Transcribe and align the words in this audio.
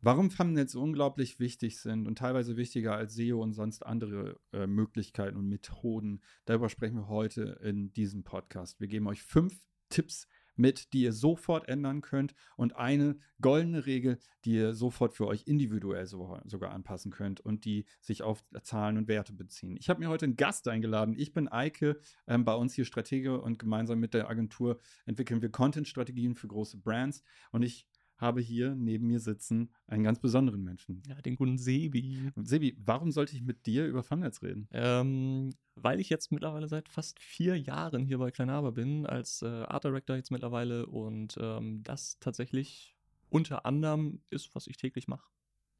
Warum 0.00 0.30
Thumbnails 0.30 0.72
so 0.72 0.80
unglaublich 0.80 1.40
wichtig 1.40 1.80
sind 1.80 2.06
und 2.06 2.18
teilweise 2.18 2.56
wichtiger 2.56 2.94
als 2.94 3.14
SEO 3.14 3.42
und 3.42 3.52
sonst 3.52 3.84
andere 3.84 4.38
äh, 4.52 4.68
Möglichkeiten 4.68 5.36
und 5.36 5.48
Methoden, 5.48 6.22
darüber 6.44 6.68
sprechen 6.68 6.98
wir 6.98 7.08
heute 7.08 7.58
in 7.64 7.92
diesem 7.92 8.22
Podcast. 8.22 8.78
Wir 8.78 8.86
geben 8.86 9.08
euch 9.08 9.24
fünf 9.24 9.60
Tipps 9.88 10.28
mit, 10.54 10.92
die 10.92 11.02
ihr 11.02 11.12
sofort 11.12 11.68
ändern 11.68 12.00
könnt 12.00 12.36
und 12.56 12.76
eine 12.76 13.18
goldene 13.40 13.86
Regel, 13.86 14.18
die 14.44 14.54
ihr 14.54 14.74
sofort 14.74 15.14
für 15.14 15.26
euch 15.26 15.44
individuell 15.46 16.06
so, 16.06 16.38
sogar 16.44 16.70
anpassen 16.70 17.10
könnt 17.10 17.40
und 17.40 17.64
die 17.64 17.84
sich 18.00 18.22
auf 18.22 18.44
Zahlen 18.62 18.98
und 18.98 19.08
Werte 19.08 19.32
beziehen. 19.32 19.76
Ich 19.76 19.88
habe 19.88 19.98
mir 19.98 20.08
heute 20.08 20.26
einen 20.26 20.36
Gast 20.36 20.68
eingeladen. 20.68 21.14
Ich 21.16 21.32
bin 21.32 21.48
Eike, 21.48 22.00
ähm, 22.28 22.44
bei 22.44 22.54
uns 22.54 22.74
hier 22.74 22.84
Stratege 22.84 23.40
und 23.40 23.58
gemeinsam 23.58 23.98
mit 23.98 24.14
der 24.14 24.28
Agentur 24.28 24.80
entwickeln 25.06 25.42
wir 25.42 25.50
Content-Strategien 25.50 26.36
für 26.36 26.48
große 26.48 26.78
Brands 26.78 27.24
und 27.50 27.62
ich 27.62 27.88
habe 28.18 28.40
hier 28.40 28.74
neben 28.74 29.06
mir 29.06 29.20
sitzen 29.20 29.70
einen 29.86 30.04
ganz 30.04 30.18
besonderen 30.18 30.62
Menschen. 30.62 31.02
Ja, 31.06 31.14
den 31.22 31.36
guten 31.36 31.56
Sebi. 31.56 32.30
Sebi, 32.36 32.76
warum 32.78 33.10
sollte 33.12 33.34
ich 33.34 33.42
mit 33.42 33.66
dir 33.66 33.86
über 33.86 34.02
Thumbnails 34.02 34.42
reden? 34.42 34.68
Ähm, 34.72 35.54
weil 35.76 36.00
ich 36.00 36.08
jetzt 36.08 36.32
mittlerweile 36.32 36.68
seit 36.68 36.88
fast 36.88 37.20
vier 37.20 37.58
Jahren 37.58 38.04
hier 38.04 38.18
bei 38.18 38.30
Kleinhaber 38.30 38.72
bin, 38.72 39.06
als 39.06 39.42
äh, 39.42 39.46
Art 39.46 39.84
Director 39.84 40.16
jetzt 40.16 40.30
mittlerweile 40.30 40.86
und 40.86 41.36
ähm, 41.40 41.82
das 41.84 42.18
tatsächlich 42.18 42.96
unter 43.30 43.64
anderem 43.66 44.20
ist, 44.30 44.54
was 44.54 44.66
ich 44.66 44.76
täglich 44.76 45.08
mache. 45.08 45.28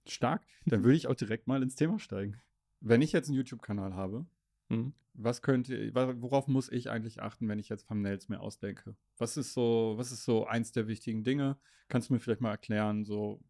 Stark. 0.06 0.46
Dann 0.64 0.84
würde 0.84 0.96
ich 0.96 1.06
auch 1.06 1.14
direkt 1.14 1.46
mal 1.46 1.62
ins 1.62 1.74
Thema 1.74 1.98
steigen. 1.98 2.40
Wenn 2.80 3.02
ich 3.02 3.12
jetzt 3.12 3.28
einen 3.28 3.36
YouTube-Kanal 3.36 3.94
habe, 3.94 4.26
Mhm. 4.68 4.92
Was 5.14 5.42
könnte, 5.42 5.92
worauf 5.94 6.46
muss 6.46 6.70
ich 6.70 6.90
eigentlich 6.90 7.20
achten, 7.20 7.48
wenn 7.48 7.58
ich 7.58 7.68
jetzt 7.68 7.88
Thumbnails 7.88 8.28
mir 8.28 8.40
ausdenke? 8.40 8.96
Was 9.16 9.36
ist 9.36 9.52
so, 9.52 9.94
was 9.96 10.12
ist 10.12 10.24
so 10.24 10.46
eins 10.46 10.70
der 10.70 10.86
wichtigen 10.86 11.24
Dinge? 11.24 11.58
Kannst 11.88 12.08
du 12.08 12.14
mir 12.14 12.20
vielleicht 12.20 12.40
mal 12.40 12.50
erklären, 12.50 13.04
so 13.04 13.40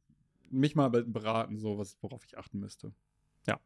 mich 0.50 0.74
mal 0.74 0.88
beraten, 0.88 1.58
so 1.58 1.76
was, 1.76 2.02
worauf 2.02 2.24
ich 2.24 2.38
achten 2.38 2.58
müsste? 2.58 2.94
Ja. 3.46 3.60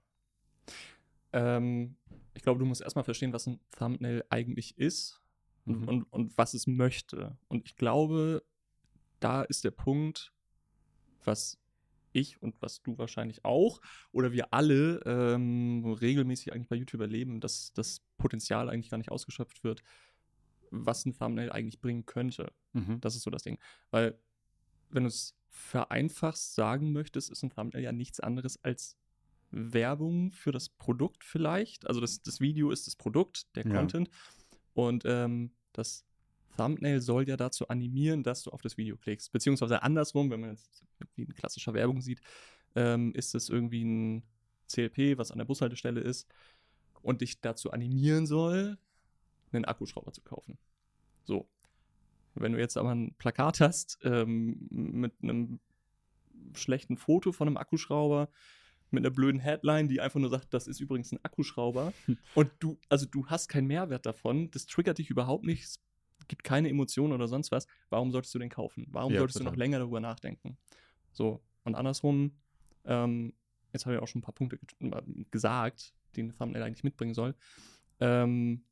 Ähm, 1.32 1.96
ich 2.34 2.42
glaube, 2.42 2.58
du 2.58 2.66
musst 2.66 2.80
erstmal 2.80 3.04
verstehen, 3.04 3.32
was 3.32 3.46
ein 3.46 3.60
Thumbnail 3.70 4.24
eigentlich 4.30 4.76
ist 4.78 5.22
mhm. 5.64 5.88
und, 5.88 6.02
und 6.12 6.38
was 6.38 6.54
es 6.54 6.66
möchte. 6.66 7.36
Und 7.48 7.64
ich 7.66 7.76
glaube, 7.76 8.42
da 9.20 9.42
ist 9.42 9.64
der 9.64 9.70
Punkt, 9.70 10.32
was 11.24 11.61
ich 12.12 12.40
und 12.42 12.60
was 12.60 12.82
du 12.82 12.98
wahrscheinlich 12.98 13.44
auch 13.44 13.80
oder 14.12 14.32
wir 14.32 14.52
alle 14.52 15.00
ähm, 15.04 15.84
regelmäßig 15.84 16.52
eigentlich 16.52 16.68
bei 16.68 16.76
YouTube 16.76 17.00
erleben, 17.00 17.40
dass 17.40 17.72
das 17.72 18.02
Potenzial 18.18 18.68
eigentlich 18.68 18.90
gar 18.90 18.98
nicht 18.98 19.10
ausgeschöpft 19.10 19.64
wird, 19.64 19.82
was 20.70 21.04
ein 21.04 21.16
Thumbnail 21.16 21.52
eigentlich 21.52 21.80
bringen 21.80 22.06
könnte. 22.06 22.52
Mhm. 22.72 23.00
Das 23.00 23.14
ist 23.14 23.22
so 23.22 23.30
das 23.30 23.42
Ding. 23.42 23.58
Weil, 23.90 24.18
wenn 24.90 25.04
du 25.04 25.08
es 25.08 25.34
vereinfachst 25.48 26.54
sagen 26.54 26.92
möchtest, 26.92 27.30
ist 27.30 27.42
ein 27.42 27.50
Thumbnail 27.50 27.82
ja 27.82 27.92
nichts 27.92 28.20
anderes 28.20 28.62
als 28.64 28.96
Werbung 29.50 30.32
für 30.32 30.50
das 30.50 30.70
Produkt 30.70 31.24
vielleicht. 31.24 31.86
Also 31.86 32.00
das, 32.00 32.22
das 32.22 32.40
Video 32.40 32.70
ist 32.70 32.86
das 32.86 32.96
Produkt, 32.96 33.54
der 33.54 33.66
ja. 33.66 33.74
Content. 33.74 34.10
Und 34.72 35.04
ähm, 35.06 35.52
das 35.72 36.06
Thumbnail 36.56 37.00
soll 37.00 37.28
ja 37.28 37.36
dazu 37.36 37.68
animieren, 37.68 38.22
dass 38.22 38.42
du 38.42 38.50
auf 38.50 38.62
das 38.62 38.76
Video 38.76 38.96
klickst. 38.96 39.32
Beziehungsweise 39.32 39.82
andersrum, 39.82 40.30
wenn 40.30 40.40
man 40.40 40.50
jetzt 40.50 40.84
wie 41.16 41.22
in 41.22 41.34
klassischer 41.34 41.74
Werbung 41.74 42.00
sieht, 42.00 42.20
ähm, 42.74 43.12
ist 43.14 43.34
es 43.34 43.48
irgendwie 43.48 43.84
ein 43.84 44.22
CLP, 44.68 45.18
was 45.18 45.30
an 45.30 45.38
der 45.38 45.44
Bushaltestelle 45.44 46.00
ist 46.00 46.26
und 47.02 47.20
dich 47.20 47.40
dazu 47.40 47.70
animieren 47.72 48.26
soll, 48.26 48.78
einen 49.52 49.64
Akkuschrauber 49.64 50.12
zu 50.12 50.22
kaufen. 50.22 50.58
So. 51.24 51.48
Wenn 52.34 52.52
du 52.52 52.58
jetzt 52.58 52.78
aber 52.78 52.94
ein 52.94 53.14
Plakat 53.18 53.60
hast 53.60 53.98
ähm, 54.04 54.66
mit 54.70 55.12
einem 55.22 55.60
schlechten 56.54 56.96
Foto 56.96 57.32
von 57.32 57.48
einem 57.48 57.58
Akkuschrauber, 57.58 58.30
mit 58.90 59.04
einer 59.04 59.14
blöden 59.14 59.40
Headline, 59.40 59.88
die 59.88 60.00
einfach 60.00 60.20
nur 60.20 60.30
sagt, 60.30 60.54
das 60.54 60.66
ist 60.66 60.80
übrigens 60.80 61.12
ein 61.12 61.22
Akkuschrauber. 61.22 61.92
und 62.34 62.50
du, 62.58 62.78
also 62.88 63.06
du 63.06 63.26
hast 63.26 63.48
keinen 63.48 63.66
Mehrwert 63.66 64.06
davon, 64.06 64.50
das 64.50 64.66
triggert 64.66 64.98
dich 64.98 65.10
überhaupt 65.10 65.44
nicht, 65.44 65.78
gibt 66.28 66.44
keine 66.44 66.68
Emotionen 66.68 67.12
oder 67.12 67.28
sonst 67.28 67.50
was, 67.50 67.66
warum 67.90 68.10
solltest 68.10 68.34
du 68.34 68.38
den 68.38 68.50
kaufen? 68.50 68.86
Warum 68.90 69.12
ja, 69.12 69.18
solltest 69.18 69.38
total. 69.38 69.52
du 69.52 69.52
noch 69.52 69.58
länger 69.58 69.78
darüber 69.78 70.00
nachdenken? 70.00 70.56
So, 71.12 71.42
und 71.64 71.74
andersrum, 71.74 72.32
ähm, 72.84 73.34
jetzt 73.72 73.86
habe 73.86 73.96
ich 73.96 74.02
auch 74.02 74.08
schon 74.08 74.20
ein 74.20 74.24
paar 74.24 74.34
Punkte 74.34 74.58
ge 74.58 74.92
gesagt, 75.30 75.94
die 76.14 76.24
ein 76.24 76.36
Thumbnail 76.36 76.62
eigentlich 76.62 76.84
mitbringen 76.84 77.14
soll. 77.14 77.34
Ähm, 78.00 78.64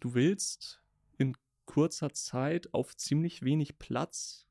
du 0.00 0.14
willst 0.14 0.82
in 1.16 1.34
kurzer 1.64 2.12
Zeit 2.12 2.72
auf 2.72 2.96
ziemlich 2.96 3.42
wenig 3.42 3.78
Platz 3.78 4.46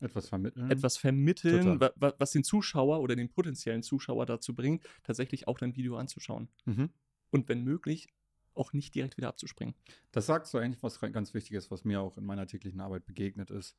etwas 0.00 0.28
vermitteln. 0.28 0.70
Etwas 0.70 0.96
vermitteln, 0.96 1.80
wa 1.80 1.92
was 2.18 2.32
den 2.32 2.44
Zuschauer 2.44 3.00
oder 3.00 3.14
den 3.14 3.28
potenziellen 3.28 3.82
Zuschauer 3.82 4.26
dazu 4.26 4.54
bringt, 4.54 4.84
tatsächlich 5.04 5.46
auch 5.46 5.58
dein 5.58 5.76
Video 5.76 5.96
anzuschauen. 5.96 6.48
Mhm. 6.64 6.90
Und 7.30 7.48
wenn 7.48 7.62
möglich, 7.62 8.08
auch 8.54 8.72
nicht 8.72 8.94
direkt 8.94 9.16
wieder 9.16 9.28
abzuspringen. 9.28 9.74
Das 10.10 10.26
sagst 10.26 10.52
du 10.52 10.58
eigentlich 10.58 10.82
was 10.82 11.00
ganz 11.00 11.34
Wichtiges, 11.34 11.70
was 11.70 11.84
mir 11.84 12.00
auch 12.00 12.16
in 12.16 12.24
meiner 12.24 12.46
täglichen 12.46 12.80
Arbeit 12.80 13.06
begegnet 13.06 13.50
ist. 13.50 13.76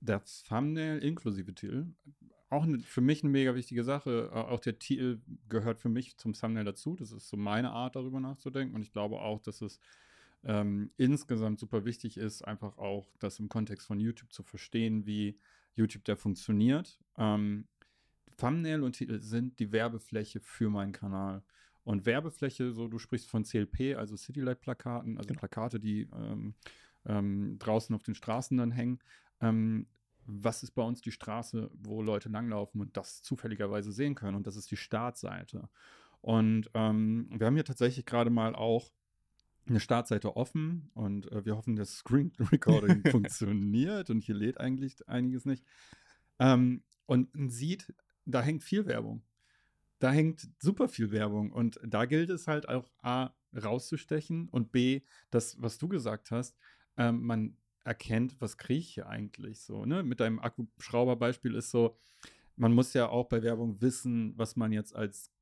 Das 0.00 0.42
Thumbnail 0.44 0.98
inklusive 0.98 1.54
Titel, 1.54 1.86
auch 2.50 2.66
für 2.84 3.00
mich 3.00 3.22
eine 3.22 3.30
mega 3.30 3.54
wichtige 3.54 3.84
Sache. 3.84 4.30
Auch 4.32 4.60
der 4.60 4.78
Titel 4.78 5.20
gehört 5.48 5.80
für 5.80 5.88
mich 5.88 6.16
zum 6.16 6.32
Thumbnail 6.32 6.64
dazu. 6.64 6.96
Das 6.96 7.12
ist 7.12 7.28
so 7.28 7.36
meine 7.36 7.70
Art, 7.70 7.96
darüber 7.96 8.20
nachzudenken. 8.20 8.74
Und 8.74 8.82
ich 8.82 8.92
glaube 8.92 9.20
auch, 9.20 9.40
dass 9.40 9.60
es 9.60 9.80
ähm, 10.44 10.90
insgesamt 10.96 11.58
super 11.58 11.84
wichtig 11.84 12.16
ist, 12.16 12.42
einfach 12.42 12.78
auch 12.78 13.12
das 13.18 13.38
im 13.38 13.48
Kontext 13.48 13.86
von 13.86 14.00
YouTube 14.00 14.32
zu 14.32 14.42
verstehen, 14.42 15.04
wie 15.04 15.38
YouTube 15.74 16.04
da 16.04 16.16
funktioniert. 16.16 16.98
Ähm, 17.16 17.66
Thumbnail 18.38 18.82
und 18.82 18.92
Titel 18.92 19.20
sind 19.20 19.58
die 19.58 19.72
Werbefläche 19.72 20.40
für 20.40 20.70
meinen 20.70 20.92
Kanal. 20.92 21.42
Und 21.88 22.04
Werbefläche, 22.04 22.72
so 22.72 22.86
du 22.86 22.98
sprichst 22.98 23.30
von 23.30 23.44
CLP, 23.44 23.96
also 23.96 24.14
Citylight-Plakaten, 24.14 25.16
also 25.16 25.28
genau. 25.28 25.38
Plakate, 25.38 25.80
die 25.80 26.02
ähm, 26.14 26.52
ähm, 27.06 27.56
draußen 27.58 27.96
auf 27.96 28.02
den 28.02 28.14
Straßen 28.14 28.58
dann 28.58 28.70
hängen. 28.70 28.98
Ähm, 29.40 29.86
was 30.26 30.62
ist 30.62 30.72
bei 30.72 30.82
uns 30.82 31.00
die 31.00 31.12
Straße, 31.12 31.70
wo 31.72 32.02
Leute 32.02 32.28
langlaufen 32.28 32.82
und 32.82 32.94
das 32.98 33.22
zufälligerweise 33.22 33.90
sehen 33.90 34.14
können? 34.14 34.36
Und 34.36 34.46
das 34.46 34.56
ist 34.56 34.70
die 34.70 34.76
Startseite. 34.76 35.70
Und 36.20 36.70
ähm, 36.74 37.30
wir 37.30 37.46
haben 37.46 37.54
hier 37.54 37.64
tatsächlich 37.64 38.04
gerade 38.04 38.28
mal 38.28 38.54
auch 38.54 38.92
eine 39.66 39.80
Startseite 39.80 40.36
offen 40.36 40.90
und 40.92 41.32
äh, 41.32 41.46
wir 41.46 41.56
hoffen, 41.56 41.74
das 41.74 41.96
Screen 41.96 42.34
Recording 42.52 43.02
funktioniert 43.10 44.10
und 44.10 44.22
hier 44.22 44.34
lädt 44.34 44.60
eigentlich 44.60 45.08
einiges 45.08 45.46
nicht. 45.46 45.64
Ähm, 46.38 46.82
und 47.06 47.34
man 47.34 47.48
sieht, 47.48 47.94
da 48.26 48.42
hängt 48.42 48.62
viel 48.62 48.84
Werbung 48.84 49.22
da 49.98 50.10
hängt 50.10 50.48
super 50.58 50.88
viel 50.88 51.10
Werbung 51.10 51.52
und 51.52 51.80
da 51.84 52.04
gilt 52.04 52.30
es 52.30 52.46
halt 52.46 52.68
auch 52.68 52.90
A, 53.02 53.30
rauszustechen 53.54 54.48
und 54.50 54.72
B, 54.72 55.02
das, 55.30 55.60
was 55.60 55.78
du 55.78 55.88
gesagt 55.88 56.30
hast, 56.30 56.56
ähm, 56.96 57.24
man 57.24 57.56
erkennt, 57.84 58.40
was 58.40 58.58
kriege 58.58 58.80
ich 58.80 58.94
hier 58.94 59.08
eigentlich 59.08 59.60
so, 59.60 59.84
ne? 59.86 60.02
Mit 60.02 60.20
deinem 60.20 60.38
Akkuschrauber-Beispiel 60.38 61.54
ist 61.54 61.70
so, 61.70 61.96
man 62.56 62.72
muss 62.74 62.92
ja 62.92 63.08
auch 63.08 63.28
bei 63.28 63.42
Werbung 63.42 63.80
wissen, 63.80 64.34
was 64.36 64.56
man 64.56 64.72
jetzt 64.72 64.94
als 64.94 65.32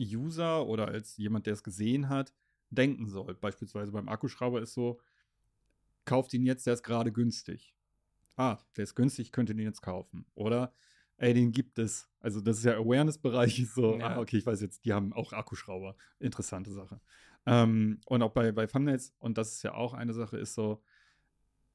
User 0.00 0.66
oder 0.66 0.88
als 0.88 1.16
jemand, 1.16 1.46
der 1.46 1.54
es 1.54 1.64
gesehen 1.64 2.08
hat, 2.08 2.32
denken 2.70 3.08
soll. 3.08 3.34
Beispielsweise 3.34 3.90
beim 3.92 4.08
Akkuschrauber 4.08 4.62
ist 4.62 4.74
so, 4.74 5.00
kauft 6.04 6.32
ihn 6.34 6.46
jetzt, 6.46 6.66
der 6.66 6.74
ist 6.74 6.84
gerade 6.84 7.10
günstig. 7.10 7.74
Ah, 8.36 8.58
der 8.76 8.84
ist 8.84 8.94
günstig, 8.94 9.32
könnt 9.32 9.48
ihr 9.50 9.56
ihn 9.56 9.62
jetzt 9.62 9.82
kaufen. 9.82 10.26
Oder 10.34 10.72
ey, 11.18 11.34
den 11.34 11.52
gibt 11.52 11.78
es. 11.78 12.08
Also 12.20 12.40
das 12.40 12.58
ist 12.58 12.64
ja 12.64 12.76
Awareness-Bereich, 12.76 13.68
so, 13.74 13.98
ja. 13.98 14.16
ah, 14.16 14.20
okay, 14.20 14.38
ich 14.38 14.46
weiß 14.46 14.60
jetzt, 14.60 14.84
die 14.84 14.92
haben 14.92 15.12
auch 15.12 15.32
Akkuschrauber. 15.32 15.96
Interessante 16.18 16.72
Sache. 16.72 17.00
Ähm, 17.46 18.00
und 18.06 18.22
auch 18.22 18.32
bei, 18.32 18.52
bei 18.52 18.66
Thumbnails, 18.66 19.14
und 19.18 19.38
das 19.38 19.52
ist 19.52 19.62
ja 19.62 19.74
auch 19.74 19.94
eine 19.94 20.14
Sache, 20.14 20.38
ist 20.38 20.54
so, 20.54 20.82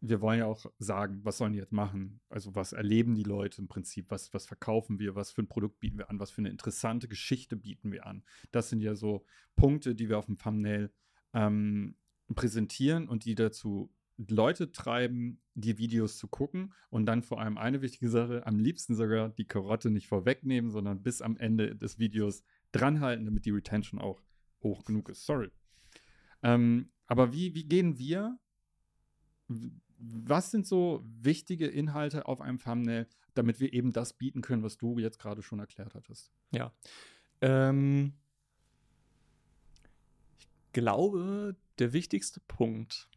wir 0.06 0.20
wollen 0.20 0.40
ja 0.40 0.48
auch 0.48 0.66
sagen, 0.80 1.22
was 1.24 1.38
sollen 1.38 1.54
die 1.54 1.60
jetzt 1.60 1.72
machen? 1.72 2.20
Also 2.28 2.56
was 2.56 2.74
erleben 2.74 3.16
die 3.16 3.24
Leute 3.24 3.62
im 3.62 3.70
Prinzip? 3.70 4.12
Was, 4.12 4.34
was 4.34 4.46
verkaufen 4.46 5.00
wir? 5.00 5.16
Was 5.16 5.32
für 5.32 5.42
ein 5.42 5.48
Produkt 5.48 5.80
bieten 5.80 5.98
wir 5.98 6.10
an? 6.10 6.20
Was 6.20 6.30
für 6.30 6.42
eine 6.42 6.50
interessante 6.50 7.08
Geschichte 7.08 7.56
bieten 7.56 7.92
wir 7.94 8.06
an? 8.06 8.22
Das 8.52 8.70
sind 8.70 8.82
ja 8.82 8.96
so 8.96 9.26
Punkte, 9.56 9.96
die 9.96 10.10
wir 10.10 10.20
auf 10.20 10.26
dem 10.26 10.38
Thumbnail 10.38 10.92
ähm, 11.34 11.96
präsentieren 12.36 13.08
und 13.08 13.24
die 13.24 13.36
dazu 13.36 13.94
Leute 14.18 14.72
treiben, 14.72 15.42
die 15.56 15.78
Videos 15.78 16.18
zu 16.18 16.28
gucken 16.28 16.74
und 16.90 17.06
dann 17.06 17.24
vor 17.24 17.42
allem 17.42 17.58
eine 17.58 17.82
wichtige 17.82 18.10
Sache, 18.10 18.46
am 18.46 18.60
liebsten 18.60 18.96
sogar 18.96 19.30
die 19.30 19.46
Karotte 19.46 19.90
nicht 19.90 20.08
vorwegnehmen, 20.08 20.72
sondern 20.72 21.02
bis 21.02 21.22
am 21.22 21.38
Ende 21.38 21.76
des 21.76 22.00
Videos 22.00 22.44
dranhalten, 22.72 23.26
damit 23.26 23.46
die 23.46 23.52
Retention 23.52 24.00
auch 24.00 24.22
hoch 24.62 24.86
genug 24.86 25.10
ist. 25.10 25.26
Sorry. 25.26 25.52
Ähm, 26.42 26.92
aber 27.08 27.34
wie, 27.34 27.54
wie 27.56 27.66
gehen 27.66 27.98
wir? 27.98 28.38
Was 29.98 30.52
sind 30.52 30.68
so 30.68 31.04
wichtige 31.06 31.68
Inhalte 31.68 32.28
auf 32.28 32.42
einem 32.42 32.60
Thumbnail, 32.60 33.08
damit 33.34 33.60
wir 33.60 33.74
eben 33.74 33.94
das 33.94 34.14
bieten 34.14 34.42
können, 34.42 34.64
was 34.64 34.78
du 34.78 35.00
jetzt 35.00 35.20
gerade 35.20 35.42
schon 35.42 35.60
erklärt 35.60 35.96
hattest? 35.96 36.32
Ja. 36.52 36.74
Ähm, 37.42 38.14
ich 40.40 40.48
glaube, 40.72 41.56
der 41.80 41.94
wichtigste 41.94 42.40
Punkt 42.42 43.10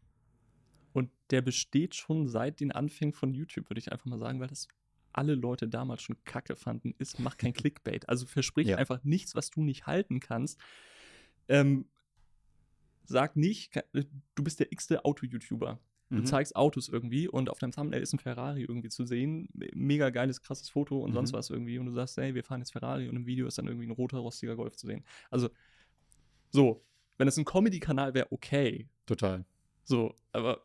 und 0.96 1.10
der 1.30 1.42
besteht 1.42 1.94
schon 1.94 2.26
seit 2.26 2.58
den 2.58 2.72
Anfängen 2.72 3.12
von 3.12 3.34
YouTube, 3.34 3.68
würde 3.68 3.80
ich 3.80 3.92
einfach 3.92 4.06
mal 4.06 4.18
sagen, 4.18 4.40
weil 4.40 4.48
das 4.48 4.66
alle 5.12 5.34
Leute 5.34 5.68
damals 5.68 6.00
schon 6.00 6.16
kacke 6.24 6.56
fanden, 6.56 6.94
ist, 6.96 7.18
mach 7.18 7.36
kein 7.36 7.52
Clickbait. 7.74 8.08
Also 8.08 8.24
versprich 8.24 8.68
Ja. 8.68 8.78
einfach 8.78 9.04
nichts, 9.04 9.34
was 9.34 9.50
du 9.50 9.62
nicht 9.62 9.86
halten 9.86 10.20
kannst. 10.20 10.58
Ähm, 11.48 11.84
sag 13.04 13.36
nicht, 13.36 13.74
du 13.92 14.42
bist 14.42 14.58
der 14.58 14.72
x-te 14.72 15.04
Auto-YouTuber. 15.04 15.78
Du 16.08 16.16
Mhm. 16.20 16.24
zeigst 16.24 16.56
Autos 16.56 16.88
irgendwie 16.88 17.28
und 17.28 17.50
auf 17.50 17.58
deinem 17.58 17.72
Thumbnail 17.72 18.00
ist 18.00 18.14
ein 18.14 18.18
Ferrari 18.18 18.62
irgendwie 18.62 18.88
zu 18.88 19.04
sehen. 19.04 19.50
Mega 19.74 20.08
geiles, 20.08 20.40
krasses 20.40 20.70
Foto 20.70 21.00
und 21.00 21.12
sonst 21.12 21.32
Mhm. 21.32 21.36
was 21.36 21.50
irgendwie. 21.50 21.78
Und 21.78 21.86
du 21.86 21.92
sagst, 21.92 22.16
hey, 22.16 22.34
wir 22.34 22.42
fahren 22.42 22.60
jetzt 22.60 22.72
Ferrari 22.72 23.08
und 23.08 23.16
im 23.16 23.26
Video 23.26 23.46
ist 23.46 23.58
dann 23.58 23.66
irgendwie 23.66 23.86
ein 23.86 23.90
roter, 23.92 24.18
rostiger 24.18 24.56
Golf 24.56 24.76
zu 24.76 24.86
sehen. 24.86 25.04
Also, 25.30 25.50
so, 26.50 26.86
wenn 27.18 27.28
es 27.28 27.36
ein 27.36 27.44
Comedy-Kanal 27.44 28.14
wäre, 28.14 28.28
okay. 28.30 28.88
Total. 29.04 29.44
So, 29.84 30.14
aber 30.32 30.64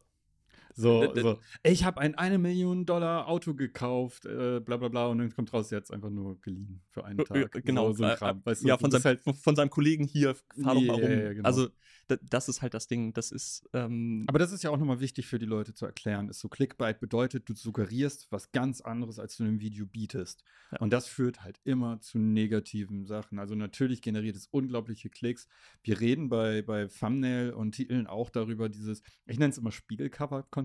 So, 0.76 1.12
d- 1.14 1.22
so. 1.22 1.40
Ich 1.64 1.84
habe 1.84 2.00
ein 2.02 2.16
eine 2.16 2.38
Million 2.38 2.86
Dollar 2.86 3.28
Auto 3.28 3.54
gekauft, 3.54 4.26
äh, 4.26 4.60
bla 4.60 4.78
bla 4.78 4.88
bla, 4.88 5.08
und 5.08 5.18
dann 5.20 5.34
kommt 5.34 5.52
raus, 5.54 5.70
jetzt 5.72 5.92
einfach 5.92 6.10
nur 6.10 6.40
geliehen 6.42 6.82
für 6.92 7.06
einen 7.06 7.20
Äh, 7.20 7.24
Tag. 7.24 7.56
äh, 7.56 7.62
genau, 7.62 7.92
So, 7.92 7.98
so 7.98 8.04
ein 8.06 8.12
äh, 8.12 8.16
Kram. 8.16 8.42
Weißt 8.46 8.64
du, 8.64 8.68
ja, 8.68 8.78
von 8.78 8.92
seinem, 8.92 9.04
halt, 9.04 9.22
von 9.22 9.56
seinem 9.56 9.70
Kollegen 9.70 10.06
hier, 10.06 10.36
fahr 10.36 10.76
doch 10.76 10.82
mal 10.82 10.94
rum. 10.94 11.02
ja, 11.12 11.34
genau. 11.34 11.46
Also, 11.48 11.70
da, 12.08 12.18
das 12.30 12.50
ist 12.50 12.62
halt 12.62 12.74
das 12.74 12.88
Ding. 12.88 13.14
Das 13.14 13.32
ist, 13.32 13.70
ähm, 13.74 14.26
aber 14.28 14.40
das 14.40 14.52
ist 14.52 14.64
ja 14.64 14.70
auch 14.70 14.78
nochmal 14.78 15.00
wichtig 15.00 15.28
für 15.28 15.40
die 15.40 15.46
Leute 15.46 15.74
zu 15.74 15.86
erklären. 15.86 16.30
Ist 16.30 16.40
so 16.40 16.50
Clickbait 16.50 17.00
bedeutet, 17.00 17.48
du 17.48 17.54
suggerierst 17.54 18.28
was 18.32 18.52
ganz 18.52 18.82
anderes, 18.82 19.20
als 19.20 19.38
du 19.38 19.44
in 19.44 19.50
einem 19.50 19.60
Video 19.62 19.86
bietest. 19.86 20.44
Ja. 20.72 20.80
Und 20.80 20.92
das 20.92 21.08
führt 21.08 21.44
halt 21.44 21.60
immer 21.64 22.00
zu 22.02 22.18
negativen 22.20 23.06
Sachen. 23.06 23.40
Also 23.40 23.56
natürlich 23.56 24.02
generiert 24.02 24.36
es 24.36 24.48
unglaubliche 24.48 25.10
Klicks. 25.10 25.48
Wir 25.84 26.00
reden 26.00 26.30
bei, 26.30 26.62
bei 26.62 26.88
Thumbnail 26.88 27.52
und 27.54 27.74
Titeln 27.74 28.08
auch 28.08 28.30
darüber, 28.30 28.68
dieses, 28.70 29.04
ich 29.26 29.38
nenne 29.40 29.52
es 29.52 29.58
immer 29.58 29.72
Spiegelcover-Konzept. 29.72 30.61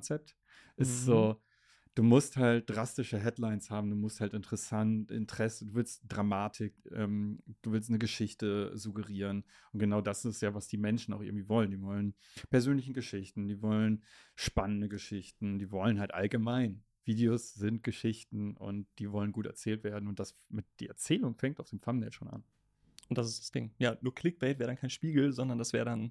Ist 0.77 1.03
Mhm. 1.03 1.05
so, 1.07 1.43
du 1.95 2.03
musst 2.03 2.37
halt 2.37 2.69
drastische 2.69 3.19
Headlines 3.19 3.71
haben, 3.71 3.89
du 3.91 3.97
musst 3.97 4.21
halt 4.21 4.35
interessant, 4.35 5.11
Interesse, 5.11 5.65
du 5.67 5.75
willst 5.75 6.03
Dramatik, 6.09 6.75
ähm, 6.93 7.43
du 7.63 7.73
willst 7.73 7.89
eine 7.89 7.99
Geschichte 7.99 8.77
suggerieren. 8.77 9.45
Und 9.73 9.81
genau 9.81 10.01
das 10.03 10.25
ist 10.25 10.43
ja, 10.43 10.55
was 10.55 10.69
die 10.69 10.77
Menschen 10.77 11.15
auch 11.15 11.23
irgendwie 11.23 11.49
wollen. 11.49 11.71
Die 11.71 11.81
wollen 11.81 12.15
persönliche 12.51 12.93
Geschichten, 12.93 13.49
die 13.49 13.63
wollen 13.63 14.03
spannende 14.35 14.89
Geschichten, 14.89 15.59
die 15.59 15.71
wollen 15.71 15.99
halt 15.99 16.13
allgemein. 16.13 16.83
Videos 17.05 17.55
sind 17.55 17.83
Geschichten 17.85 18.57
und 18.57 18.89
die 18.99 19.11
wollen 19.13 19.31
gut 19.33 19.47
erzählt 19.47 19.85
werden. 19.85 20.09
Und 20.09 20.19
das 20.19 20.37
mit 20.49 20.67
die 20.81 20.89
Erzählung 20.89 21.37
fängt 21.37 21.61
auf 21.61 21.71
dem 21.71 21.81
Thumbnail 21.81 22.13
schon 22.13 22.29
an. 22.29 22.43
und 23.09 23.17
das 23.17 23.29
ist 23.29 23.41
das 23.41 23.53
Ding. 23.53 23.71
Ja, 23.79 23.97
nur 24.01 24.13
Clickbait 24.15 24.59
wäre 24.59 24.67
dann 24.67 24.77
kein 24.77 24.91
Spiegel, 24.91 25.33
sondern 25.33 25.59
das 25.59 25.73
wäre 25.73 25.85
dann 25.85 26.11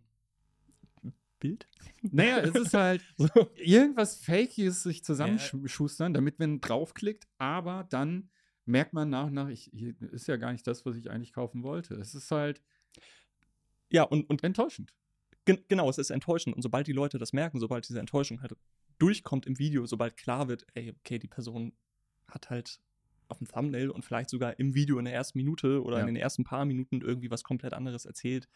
Bild. 1.40 1.68
Naja, 2.02 2.40
es 2.40 2.56
ist 2.56 2.74
halt 2.74 3.02
So. 3.18 3.28
irgendwas 3.56 4.18
Fakiges 4.24 4.84
sich 4.84 5.04
zusammenschustern, 5.04 6.14
damit 6.14 6.40
man 6.40 6.62
draufklickt, 6.62 7.28
aber 7.38 7.86
dann 7.90 8.30
merkt 8.66 8.94
man 8.94 9.10
nach 9.10 9.28
und 9.28 9.34
nach, 9.34 9.48
ich, 9.50 9.72
ist 9.74 10.28
ja 10.28 10.38
gar 10.38 10.52
nicht 10.52 10.66
das, 10.66 10.86
was 10.86 10.96
ich 10.96 11.10
eigentlich 11.12 11.34
kaufen 11.34 11.64
wollte. 11.64 11.96
Es 11.96 12.16
ist 12.16 12.32
halt 12.32 12.62
Ja, 13.92 14.04
und, 14.04 14.30
und 14.30 14.44
enttäuschend. 14.44 14.94
gen 15.46 15.64
genau, 15.68 15.90
es 15.90 15.98
ist 15.98 16.10
enttäuschend. 16.10 16.56
Und 16.56 16.62
sobald 16.62 16.88
die 16.88 16.94
Leute 16.94 17.18
das 17.18 17.34
merken, 17.34 17.60
sobald 17.60 17.88
diese 17.88 18.00
Enttäuschung 18.00 18.42
halt 18.42 18.56
durchkommt 18.98 19.46
im 19.46 19.60
Video, 19.60 19.86
sobald 19.86 20.18
klar 20.18 20.48
wird, 20.48 20.66
ey, 20.74 20.94
okay, 21.00 21.20
die 21.20 21.28
Person 21.28 21.74
hat 22.28 22.50
halt 22.50 22.80
auf 23.28 23.40
dem 23.40 23.48
Thumbnail 23.48 23.90
und 23.90 24.04
vielleicht 24.06 24.30
sogar 24.30 24.58
im 24.60 24.74
Video 24.74 24.98
in 25.00 25.06
der 25.06 25.14
ersten 25.14 25.38
Minute 25.38 25.84
oder 25.84 25.98
Ja. 25.98 26.02
in 26.02 26.08
den 26.08 26.16
ersten 26.16 26.44
paar 26.44 26.66
Minuten 26.66 27.02
irgendwie 27.02 27.30
was 27.32 27.44
komplett 27.44 27.74
anderes 27.74 28.06
erzählt 28.06 28.48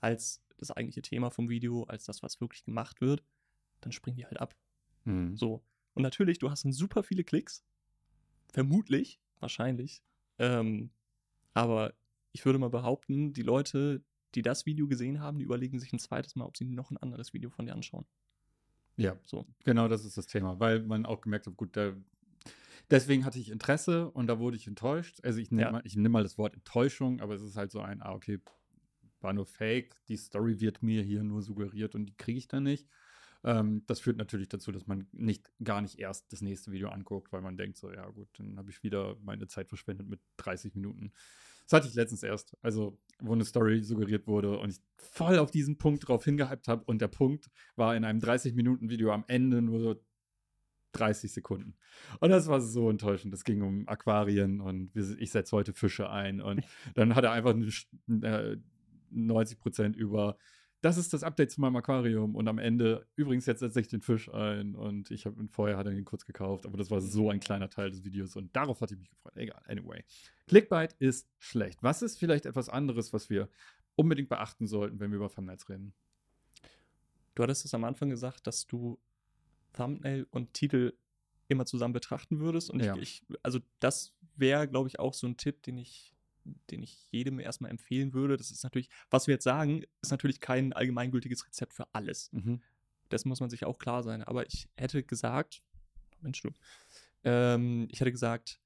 als 0.00 0.42
das 0.64 0.76
eigentliche 0.76 1.02
Thema 1.02 1.30
vom 1.30 1.48
Video, 1.48 1.84
als 1.84 2.04
das, 2.04 2.22
was 2.22 2.40
wirklich 2.40 2.64
gemacht 2.64 3.00
wird, 3.00 3.22
dann 3.80 3.92
springen 3.92 4.16
die 4.16 4.24
halt 4.26 4.40
ab. 4.40 4.56
Hm. 5.04 5.36
So. 5.36 5.62
Und 5.94 6.02
natürlich, 6.02 6.38
du 6.38 6.50
hast 6.50 6.64
dann 6.64 6.72
super 6.72 7.02
viele 7.02 7.24
Klicks. 7.24 7.64
Vermutlich, 8.52 9.20
wahrscheinlich. 9.40 10.02
Ähm, 10.38 10.90
aber 11.52 11.94
ich 12.32 12.44
würde 12.44 12.58
mal 12.58 12.70
behaupten, 12.70 13.32
die 13.32 13.42
Leute, 13.42 14.02
die 14.34 14.42
das 14.42 14.66
Video 14.66 14.86
gesehen 14.88 15.20
haben, 15.20 15.38
die 15.38 15.44
überlegen 15.44 15.78
sich 15.78 15.92
ein 15.92 15.98
zweites 15.98 16.34
Mal, 16.34 16.44
ob 16.44 16.56
sie 16.56 16.64
noch 16.64 16.90
ein 16.90 16.96
anderes 16.96 17.32
Video 17.32 17.50
von 17.50 17.66
dir 17.66 17.74
anschauen. 17.74 18.06
Ja, 18.96 19.16
So. 19.24 19.46
genau 19.64 19.88
das 19.88 20.04
ist 20.04 20.16
das 20.16 20.26
Thema, 20.26 20.58
weil 20.60 20.82
man 20.82 21.06
auch 21.06 21.20
gemerkt 21.20 21.46
hat, 21.46 21.56
gut, 21.56 21.76
da, 21.76 21.94
deswegen 22.90 23.24
hatte 23.24 23.38
ich 23.38 23.50
Interesse 23.50 24.10
und 24.10 24.26
da 24.28 24.38
wurde 24.38 24.56
ich 24.56 24.66
enttäuscht. 24.66 25.20
Also 25.24 25.38
ich 25.40 25.50
nehme 25.50 25.62
Ja. 25.62 25.72
mal, 25.72 25.82
ich 25.84 25.96
nehm 25.96 26.12
mal 26.12 26.22
das 26.22 26.38
Wort 26.38 26.54
Enttäuschung, 26.54 27.20
aber 27.20 27.34
es 27.34 27.42
ist 27.42 27.56
halt 27.56 27.70
so 27.72 27.80
ein, 27.80 28.02
ah, 28.02 28.12
okay, 28.12 28.40
war 29.24 29.32
nur 29.32 29.46
Fake, 29.46 29.96
die 30.08 30.16
Story 30.16 30.60
wird 30.60 30.82
mir 30.82 31.02
hier 31.02 31.24
nur 31.24 31.42
suggeriert 31.42 31.94
und 31.94 32.06
die 32.06 32.16
kriege 32.16 32.38
ich 32.38 32.46
dann 32.46 32.62
nicht. 32.62 32.88
Ähm, 33.42 33.82
das 33.86 34.00
führt 34.00 34.16
natürlich 34.16 34.48
dazu, 34.48 34.72
dass 34.72 34.86
man 34.86 35.06
nicht 35.12 35.50
gar 35.62 35.80
nicht 35.82 35.98
erst 35.98 36.32
das 36.32 36.40
nächste 36.40 36.72
Video 36.72 36.88
anguckt, 36.88 37.32
weil 37.32 37.42
man 37.42 37.56
denkt 37.56 37.76
so, 37.76 37.90
ja 37.90 38.08
gut, 38.10 38.28
dann 38.38 38.56
habe 38.56 38.70
ich 38.70 38.82
wieder 38.82 39.16
meine 39.22 39.48
Zeit 39.48 39.68
verschwendet 39.68 40.08
mit 40.08 40.20
30 40.38 40.74
Minuten. 40.74 41.12
Das 41.64 41.78
hatte 41.78 41.88
ich 41.88 41.94
letztens 41.94 42.22
erst, 42.22 42.56
also 42.62 42.98
wo 43.20 43.32
eine 43.32 43.44
Story 43.44 43.82
suggeriert 43.82 44.26
wurde 44.26 44.58
und 44.58 44.70
ich 44.70 44.80
voll 44.96 45.38
auf 45.38 45.50
diesen 45.50 45.78
Punkt 45.78 46.06
drauf 46.06 46.24
hingehypt 46.24 46.68
habe 46.68 46.84
und 46.84 47.00
der 47.00 47.08
Punkt 47.08 47.50
war 47.76 47.96
in 47.96 48.04
einem 48.04 48.20
30-Minuten-Video 48.20 49.12
am 49.12 49.24
Ende 49.28 49.62
nur 49.62 49.80
so 49.80 49.94
30 50.92 51.32
Sekunden. 51.32 51.74
Und 52.20 52.30
das 52.30 52.46
war 52.48 52.60
so 52.60 52.88
enttäuschend. 52.88 53.34
Es 53.34 53.44
ging 53.44 53.62
um 53.62 53.88
Aquarien 53.88 54.60
und 54.60 54.94
ich 54.94 55.30
setze 55.30 55.56
heute 55.56 55.72
Fische 55.72 56.08
ein 56.10 56.40
und 56.40 56.64
dann 56.94 57.14
hat 57.14 57.24
er 57.24 57.32
einfach 57.32 57.54
eine, 57.54 58.26
äh, 58.26 58.56
90 59.14 59.58
Prozent 59.58 59.96
über 59.96 60.36
das 60.84 60.98
ist 60.98 61.14
das 61.14 61.22
Update 61.22 61.50
zu 61.50 61.62
meinem 61.62 61.76
Aquarium 61.76 62.34
und 62.34 62.46
am 62.46 62.58
Ende, 62.58 63.06
übrigens, 63.16 63.46
jetzt 63.46 63.60
setze 63.60 63.80
ich 63.80 63.88
den 63.88 64.02
Fisch 64.02 64.28
ein 64.28 64.74
und 64.74 65.10
ich 65.10 65.24
habe 65.24 65.40
ihn 65.40 65.48
vorher 65.48 65.78
hat 65.78 65.86
er 65.86 65.92
ihn 65.92 66.04
kurz 66.04 66.26
gekauft, 66.26 66.66
aber 66.66 66.76
das 66.76 66.90
war 66.90 67.00
so 67.00 67.30
ein 67.30 67.40
kleiner 67.40 67.70
Teil 67.70 67.90
des 67.90 68.04
Videos 68.04 68.36
und 68.36 68.54
darauf 68.54 68.82
hatte 68.82 68.92
ich 68.92 69.00
mich 69.00 69.08
gefreut. 69.08 69.34
Egal, 69.36 69.62
anyway. 69.66 70.04
Clickbait 70.46 70.92
ist 70.98 71.30
schlecht. 71.38 71.82
Was 71.82 72.02
ist 72.02 72.18
vielleicht 72.18 72.44
etwas 72.44 72.68
anderes, 72.68 73.14
was 73.14 73.30
wir 73.30 73.48
unbedingt 73.96 74.28
beachten 74.28 74.66
sollten, 74.66 75.00
wenn 75.00 75.10
wir 75.10 75.16
über 75.16 75.30
Thumbnails 75.30 75.70
reden? 75.70 75.94
Du 77.34 77.42
hattest 77.42 77.64
es 77.64 77.72
am 77.72 77.84
Anfang 77.84 78.10
gesagt, 78.10 78.46
dass 78.46 78.66
du 78.66 79.00
Thumbnail 79.72 80.26
und 80.30 80.52
Titel 80.52 80.92
immer 81.48 81.64
zusammen 81.64 81.94
betrachten 81.94 82.40
würdest. 82.40 82.70
Und 82.70 82.82
Ja. 82.82 82.94
ich, 82.96 83.22
ich, 83.28 83.38
also 83.42 83.58
das 83.80 84.14
wäre, 84.36 84.68
glaube 84.68 84.88
ich, 84.88 84.98
auch 84.98 85.14
so 85.14 85.26
ein 85.26 85.38
Tipp, 85.38 85.62
den 85.62 85.78
ich, 85.78 86.13
den 86.70 86.82
ich 86.82 87.10
jedem 87.10 87.40
erstmal 87.40 87.70
empfehlen 87.70 88.12
würde. 88.12 88.36
Das 88.36 88.50
ist 88.50 88.62
natürlich, 88.62 88.88
was 89.10 89.26
wir 89.26 89.34
jetzt 89.34 89.44
sagen, 89.44 89.82
ist 90.02 90.10
natürlich 90.10 90.40
kein 90.40 90.72
allgemeingültiges 90.72 91.46
Rezept 91.46 91.74
für 91.74 91.86
alles. 91.92 92.30
Mhm. 92.32 92.60
Dessen 93.10 93.28
muss 93.28 93.40
man 93.40 93.50
sich 93.50 93.64
auch 93.64 93.78
klar 93.78 94.02
sein. 94.02 94.22
Aber 94.22 94.46
ich 94.46 94.68
hätte 94.76 95.02
gesagt, 95.02 95.62
Mensch, 96.20 96.42
du, 96.42 96.50
ähm, 97.24 97.88
ich 97.90 98.00
hätte 98.00 98.12
gesagt, 98.12 98.60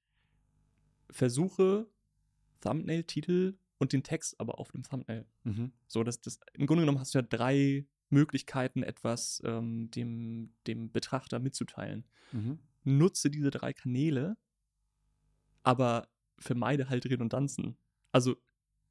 versuche 1.11 1.89
Thumbnail, 2.61 3.05
Titel 3.05 3.59
und 3.79 3.93
den 3.93 4.03
Text 4.03 4.39
aber 4.41 4.59
auf 4.59 4.71
dem 4.73 4.83
Thumbnail. 4.83 5.27
Mhm. 5.45 5.73
So, 5.87 6.03
dass 6.05 6.21
das, 6.21 6.41
im 6.55 6.67
Grunde 6.67 6.83
genommen 6.83 7.01
hast 7.01 7.15
du 7.15 7.19
ja 7.19 7.23
drei 7.23 7.87
Möglichkeiten, 8.11 8.83
etwas 8.83 9.43
ähm, 9.45 9.91
dem, 9.91 10.55
dem 10.67 10.91
Betrachter 10.91 11.39
mitzuteilen. 11.39 12.05
Mhm. 12.33 12.59
Nutze 12.85 13.31
diese 13.31 13.51
drei 13.51 13.73
Kanäle, 13.73 14.37
aber 15.63 16.09
vermeide 16.39 16.89
halt 16.89 17.07
Redundanzen. 17.07 17.77
Also, 18.13 18.37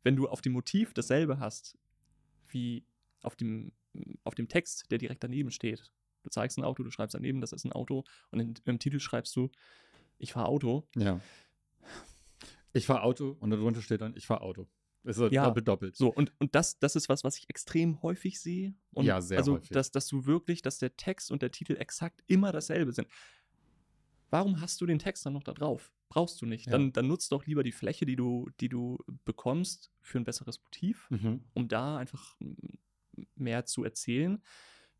wenn 0.04 0.16
du 0.16 0.28
auf 0.28 0.42
dem 0.42 0.54
Motiv 0.54 0.94
dasselbe 0.94 1.40
hast, 1.40 1.78
wie 2.50 2.86
auf 3.22 3.36
dem, 3.36 3.72
auf 4.24 4.36
dem 4.36 4.48
Text, 4.48 4.90
der 4.92 4.98
direkt 4.98 5.24
daneben 5.24 5.52
steht. 5.52 5.92
Du 6.24 6.30
zeigst 6.30 6.58
ein 6.58 6.64
Auto, 6.64 6.84
du 6.84 6.92
schreibst 6.92 7.16
daneben, 7.16 7.42
das 7.42 7.52
ist 7.52 7.66
ein 7.66 7.72
Auto, 7.72 8.04
und 8.32 8.40
in, 8.40 8.54
im 8.66 8.80
Titel 8.80 9.00
schreibst 9.00 9.36
du, 9.36 9.50
ich 10.18 10.34
fahre 10.34 10.48
Auto. 10.48 10.88
Ja. 10.96 11.20
Ich 12.74 12.86
fahre 12.86 13.04
Auto 13.04 13.38
und 13.40 13.50
darunter 13.50 13.82
steht 13.82 14.02
dann, 14.02 14.16
ich 14.16 14.28
fahre 14.28 14.42
Auto. 14.42 14.68
Ist 15.04 15.16
so 15.18 15.28
Ja. 15.28 15.46
doppelt 15.46 15.68
doppelt. 15.68 15.96
So, 15.96 16.10
und, 16.10 16.34
und 16.40 16.54
das, 16.54 16.80
das 16.80 16.96
ist 16.96 17.08
was, 17.08 17.24
was 17.24 17.38
ich 17.38 17.50
extrem 17.50 18.02
häufig 18.02 18.42
sehe. 18.42 18.76
Und 18.92 19.06
Ja, 19.06 19.22
sehr 19.22 19.38
also, 19.38 19.54
häufig. 19.56 19.70
Dass, 19.70 19.92
dass 19.92 20.08
du 20.08 20.26
wirklich, 20.26 20.62
dass 20.62 20.80
der 20.80 20.98
Text 20.98 21.32
und 21.32 21.42
der 21.42 21.52
Titel 21.52 21.78
exakt 21.78 22.24
immer 22.28 22.52
dasselbe 22.52 22.92
sind. 22.92 23.08
Warum 24.30 24.60
hast 24.60 24.82
du 24.82 24.86
den 24.86 25.00
Text 25.00 25.26
dann 25.26 25.34
noch 25.34 25.44
da 25.44 25.54
drauf? 25.54 25.94
Brauchst 26.10 26.42
du 26.42 26.46
nicht. 26.46 26.66
Ja. 26.68 26.72
Dann, 26.74 26.94
dann 26.94 27.08
nutzt 27.08 27.32
doch 27.32 27.46
lieber 27.46 27.64
die 27.64 27.72
Fläche, 27.72 28.06
die 28.06 28.16
du, 28.16 28.50
die 28.60 28.70
du 28.70 28.98
bekommst, 29.26 29.92
für 30.02 30.18
ein 30.20 30.24
besseres 30.24 30.62
Motiv, 30.64 31.10
Mhm. 31.10 31.44
um 31.54 31.68
da 31.68 31.98
einfach 31.98 32.38
mehr 33.36 33.66
zu 33.66 33.84
erzählen. 33.84 34.42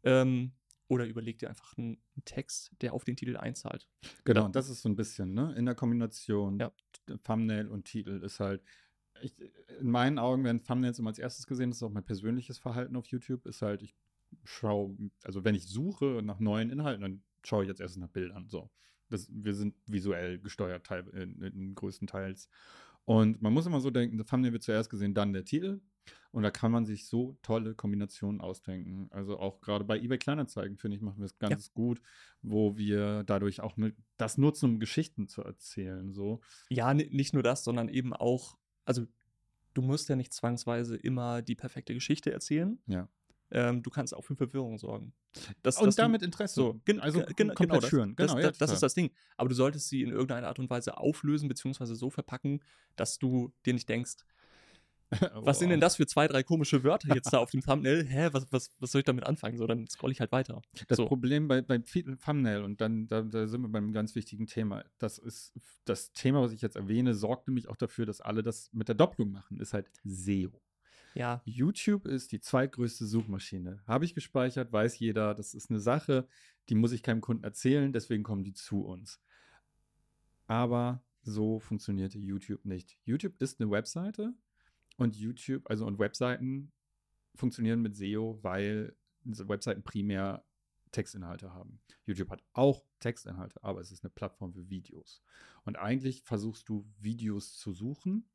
Ähm, 0.04 0.54
oder 0.90 1.06
überleg 1.06 1.38
dir 1.40 1.50
einfach 1.50 1.78
einen, 1.78 2.02
einen 2.16 2.24
Text, 2.26 2.72
der 2.82 2.94
auf 2.94 3.04
den 3.04 3.16
Titel 3.18 3.36
einzahlt. 3.38 3.88
Genau, 4.24 4.46
und 4.46 4.56
das 4.56 4.70
ist 4.70 4.82
so 4.82 4.90
ein 4.90 4.96
bisschen, 4.96 5.34
ne? 5.34 5.54
In 5.58 5.66
der 5.66 5.76
Kombination 5.76 6.60
Ja. 6.60 6.72
Thumbnail 7.24 7.68
und 7.68 7.86
Titel 7.86 8.22
ist 8.24 8.40
halt. 8.40 8.64
Ich, 9.22 9.34
in 9.80 9.90
meinen 9.90 10.20
Augen 10.20 10.44
werden 10.44 10.64
Thumbnails 10.64 11.00
immer 11.00 11.10
als 11.10 11.18
erstes 11.20 11.48
gesehen, 11.48 11.72
das 11.72 11.78
ist 11.80 11.84
auch 11.84 11.90
mein 11.90 12.06
persönliches 12.06 12.60
Verhalten 12.60 12.96
auf 12.96 13.08
YouTube, 13.08 13.46
ist 13.48 13.62
halt, 13.64 13.82
ich 13.82 13.96
schaue, 14.44 14.96
also 15.24 15.44
wenn 15.44 15.56
ich 15.56 15.68
suche 15.68 16.22
nach 16.24 16.40
neuen 16.40 16.70
Inhalten, 16.70 17.02
dann 17.02 17.24
schaue 17.44 17.64
ich 17.64 17.68
jetzt 17.70 17.82
erst 17.82 17.98
nach 17.98 18.10
Bildern. 18.10 18.48
So. 18.48 18.70
Das, 19.10 19.30
wir 19.32 19.54
sind 19.54 19.76
visuell 19.86 20.40
gesteuert, 20.40 20.86
teil, 20.86 21.08
in, 21.14 21.42
in 21.42 21.76
größtenteils. 21.76 22.50
Und 23.06 23.42
man 23.42 23.54
muss 23.54 23.66
immer 23.66 23.80
so 23.80 23.90
denken, 23.90 24.18
das 24.18 24.28
Thumbnail 24.28 24.52
wird 24.52 24.64
zuerst 24.64 24.90
gesehen, 24.90 25.14
dann 25.14 25.32
der 25.32 25.46
Titel. 25.46 25.80
Und 26.32 26.44
da 26.44 26.52
kann 26.52 26.72
man 26.72 26.86
sich 26.86 27.08
so 27.08 27.38
tolle 27.42 27.74
Kombinationen 27.74 28.42
ausdenken. 28.42 29.08
Also 29.12 29.40
auch 29.40 29.62
gerade 29.62 29.86
bei 29.86 29.98
eBay 29.98 30.18
Kleinanzeigen, 30.18 30.78
finde 30.78 30.98
ich, 30.98 31.02
machen 31.02 31.20
wir 31.20 31.26
es 31.26 31.38
ganz 31.40 31.68
ja. 31.68 31.72
gut, 31.74 32.02
wo 32.42 32.78
wir 32.78 33.24
dadurch 33.24 33.62
auch 33.62 33.78
das 34.18 34.38
nutzen, 34.38 34.72
um 34.72 34.80
Geschichten 34.80 35.28
zu 35.28 35.42
erzählen. 35.42 36.14
So. 36.14 36.42
Ja, 36.70 36.94
nicht 36.94 37.34
nur 37.34 37.44
das, 37.44 37.64
sondern 37.64 37.88
eben 37.88 38.14
auch, 38.14 38.58
also 38.86 39.06
du 39.74 39.82
musst 39.82 40.10
ja 40.10 40.16
nicht 40.16 40.34
zwangsweise 40.34 40.98
immer 40.98 41.42
die 41.42 41.56
perfekte 41.56 41.94
Geschichte 41.94 42.32
erzählen. 42.32 42.78
Ja. 42.88 43.08
Ähm, 43.50 43.82
du 43.82 43.90
kannst 43.90 44.14
auch 44.14 44.24
für 44.24 44.36
Verwirrung 44.36 44.78
sorgen. 44.78 45.14
Das, 45.64 45.80
und 45.80 45.98
damit 45.98 46.22
du, 46.22 46.26
Interesse. 46.26 46.56
So, 46.56 46.82
gen 46.86 47.00
also 47.00 47.24
gen 47.36 47.54
genau, 47.56 47.80
das, 47.80 47.90
schüren. 47.90 48.16
Genau, 48.16 48.36
das, 48.36 48.44
ja, 48.44 48.52
das 48.52 48.72
ist 48.72 48.84
das 48.84 48.94
Ding. 48.94 49.12
Aber 49.38 49.50
du 49.50 49.56
solltest 49.56 49.88
sie 49.88 50.02
in 50.02 50.10
irgendeiner 50.10 50.48
Art 50.48 50.60
und 50.60 50.70
Weise 50.70 50.98
auflösen, 50.98 51.48
beziehungsweise 51.48 51.96
so 51.96 52.10
verpacken, 52.10 52.62
dass 52.96 53.20
du 53.20 53.54
dir 53.66 53.74
nicht 53.74 53.88
denkst, 53.88 54.18
was 55.36 55.60
sind 55.60 55.70
denn 55.70 55.80
das 55.80 55.96
für 55.96 56.06
zwei, 56.06 56.28
drei 56.28 56.44
komische 56.44 56.84
Wörter 56.84 57.14
jetzt 57.16 57.32
da 57.32 57.38
auf 57.40 57.52
dem 57.52 57.62
Thumbnail? 57.62 58.06
Hä, 58.06 58.30
was, 58.32 58.52
was, 58.52 58.72
was 58.80 58.92
soll 58.92 59.00
ich 59.00 59.06
damit 59.06 59.26
anfangen? 59.26 59.58
So, 59.58 59.66
dann 59.66 59.88
scroll 59.88 60.12
ich 60.12 60.20
halt 60.20 60.32
weiter. 60.32 60.62
Das 60.88 60.98
so. 60.98 61.06
Problem 61.06 61.48
bei, 61.48 61.62
beim 61.62 61.86
Thumbnail, 61.86 62.64
und 62.64 62.82
dann 62.82 63.08
da, 63.08 63.22
da, 63.22 63.48
sind 63.48 63.62
wir 63.62 63.70
beim 63.70 63.94
ganz 63.94 64.16
wichtigen 64.16 64.48
Thema, 64.48 64.84
das 64.98 65.18
ist 65.18 65.54
das 65.86 66.12
Thema, 66.12 66.42
was 66.42 66.52
ich 66.52 66.62
jetzt 66.62 66.76
erwähne, 66.76 67.14
sorgt 67.14 67.48
nämlich 67.48 67.70
auch 67.70 67.78
dafür, 67.78 68.06
dass 68.06 68.20
alle 68.20 68.44
das 68.44 68.70
mit 68.74 68.90
der 68.90 68.96
Doppelung 68.96 69.32
machen, 69.32 69.60
ist 69.60 69.74
halt 69.74 69.90
SEO. 70.04 70.62
Ja. 71.18 71.42
YouTube 71.46 72.06
ist 72.06 72.32
die 72.32 72.40
zweitgrößte 72.40 73.08
Suchmaschine. 73.08 73.82
Habe 73.88 74.06
ich 74.06 74.14
gespeichert, 74.14 74.72
weiß 74.72 75.00
jeder, 75.00 75.34
das 75.34 75.56
ist 75.56 75.72
eine 75.72 75.80
Sache, 75.80 76.28
die 76.70 76.76
muss 76.76 76.92
ich 76.92 77.02
keinem 77.02 77.22
Kunden 77.22 77.44
erzählen, 77.44 77.92
deswegen 77.92 78.22
kommen 78.22 78.44
die 78.44 78.54
zu 78.54 78.86
uns. 78.86 79.20
Aber 80.46 81.04
so 81.24 81.60
funktionierte 81.60 82.20
YouTube 82.20 82.64
nicht. 82.66 83.00
YouTube 83.04 83.42
ist 83.42 83.60
eine 83.60 83.72
Webseite 83.72 84.36
und 84.98 85.16
YouTube, 85.16 85.68
also 85.68 85.88
und 85.88 85.98
Webseiten 85.98 86.72
funktionieren 87.34 87.82
mit 87.82 87.96
SEO, 87.96 88.38
weil 88.44 88.96
Webseiten 89.24 89.82
primär 89.82 90.46
Textinhalte 90.92 91.52
haben. 91.52 91.82
YouTube 92.06 92.30
hat 92.30 92.44
auch 92.54 92.86
Textinhalte, 93.00 93.64
aber 93.64 93.82
es 93.82 93.92
ist 93.92 94.04
eine 94.04 94.12
Plattform 94.12 94.54
für 94.54 94.70
Videos. 94.70 95.24
Und 95.66 95.78
eigentlich 95.78 96.22
versuchst 96.22 96.70
du 96.70 96.88
Videos 97.00 97.58
zu 97.58 97.74
suchen 97.74 98.30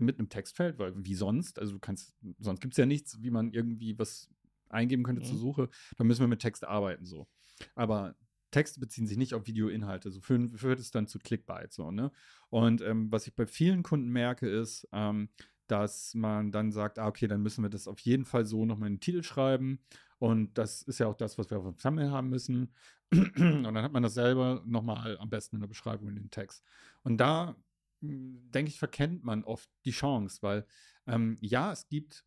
mit 0.00 0.18
einem 0.18 0.28
Textfeld, 0.28 0.78
weil 0.78 0.92
wie 0.96 1.14
sonst, 1.14 1.58
also 1.58 1.72
du 1.74 1.78
kannst, 1.78 2.14
sonst 2.38 2.60
gibt 2.60 2.74
es 2.74 2.78
ja 2.78 2.86
nichts, 2.86 3.22
wie 3.22 3.30
man 3.30 3.52
irgendwie 3.52 3.98
was 3.98 4.28
eingeben 4.68 5.02
könnte 5.02 5.22
mhm. 5.22 5.26
zur 5.26 5.38
Suche. 5.38 5.68
Da 5.96 6.04
müssen 6.04 6.20
wir 6.20 6.28
mit 6.28 6.40
Text 6.40 6.64
arbeiten 6.64 7.04
so. 7.04 7.28
Aber 7.74 8.14
Texte 8.50 8.80
beziehen 8.80 9.06
sich 9.06 9.16
nicht 9.16 9.34
auf 9.34 9.46
Videoinhalte. 9.46 10.10
So 10.10 10.20
führt, 10.20 10.50
führt 10.58 10.80
es 10.80 10.90
dann 10.90 11.06
zu 11.06 11.18
Clickbait 11.18 11.72
so, 11.72 11.90
ne? 11.90 12.10
Und 12.48 12.82
ähm, 12.82 13.10
was 13.12 13.26
ich 13.26 13.34
bei 13.34 13.46
vielen 13.46 13.82
Kunden 13.82 14.10
merke, 14.10 14.48
ist, 14.48 14.88
ähm, 14.92 15.28
dass 15.66 16.14
man 16.14 16.50
dann 16.50 16.72
sagt, 16.72 16.98
ah, 16.98 17.06
okay, 17.06 17.28
dann 17.28 17.42
müssen 17.42 17.62
wir 17.62 17.70
das 17.70 17.86
auf 17.86 18.00
jeden 18.00 18.24
Fall 18.24 18.44
so 18.44 18.66
nochmal 18.66 18.88
in 18.88 18.94
den 18.94 19.00
Titel 19.00 19.22
schreiben. 19.22 19.80
Und 20.18 20.58
das 20.58 20.82
ist 20.82 20.98
ja 20.98 21.06
auch 21.06 21.14
das, 21.14 21.38
was 21.38 21.48
wir 21.50 21.58
auf 21.58 21.64
dem 21.64 21.76
Thumbnail 21.76 22.10
haben 22.10 22.28
müssen. 22.28 22.74
Und 23.12 23.62
dann 23.62 23.82
hat 23.82 23.92
man 23.92 24.02
das 24.02 24.14
selber 24.14 24.62
nochmal 24.66 25.16
am 25.18 25.30
besten 25.30 25.56
in 25.56 25.60
der 25.60 25.68
Beschreibung 25.68 26.08
in 26.08 26.16
den 26.16 26.30
Text. 26.30 26.64
Und 27.02 27.18
da, 27.18 27.56
denke 28.00 28.70
ich, 28.70 28.78
verkennt 28.78 29.24
man 29.24 29.44
oft 29.44 29.68
die 29.84 29.90
Chance, 29.90 30.38
weil 30.42 30.64
ähm, 31.06 31.36
ja, 31.40 31.72
es 31.72 31.88
gibt 31.88 32.24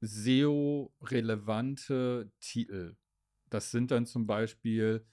SEO-relevante 0.00 2.32
Titel. 2.40 2.96
Das 3.50 3.70
sind 3.70 3.90
dann 3.90 4.06
zum 4.06 4.26
Beispiel, 4.26 5.04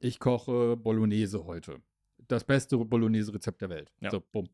ich 0.00 0.18
koche 0.18 0.76
Bolognese 0.76 1.44
heute. 1.44 1.82
Das 2.26 2.44
beste 2.44 2.78
Bolognese-Rezept 2.78 3.60
der 3.60 3.68
Welt. 3.70 3.92
Ja. 4.00 4.10
So, 4.10 4.20
bumm. 4.20 4.48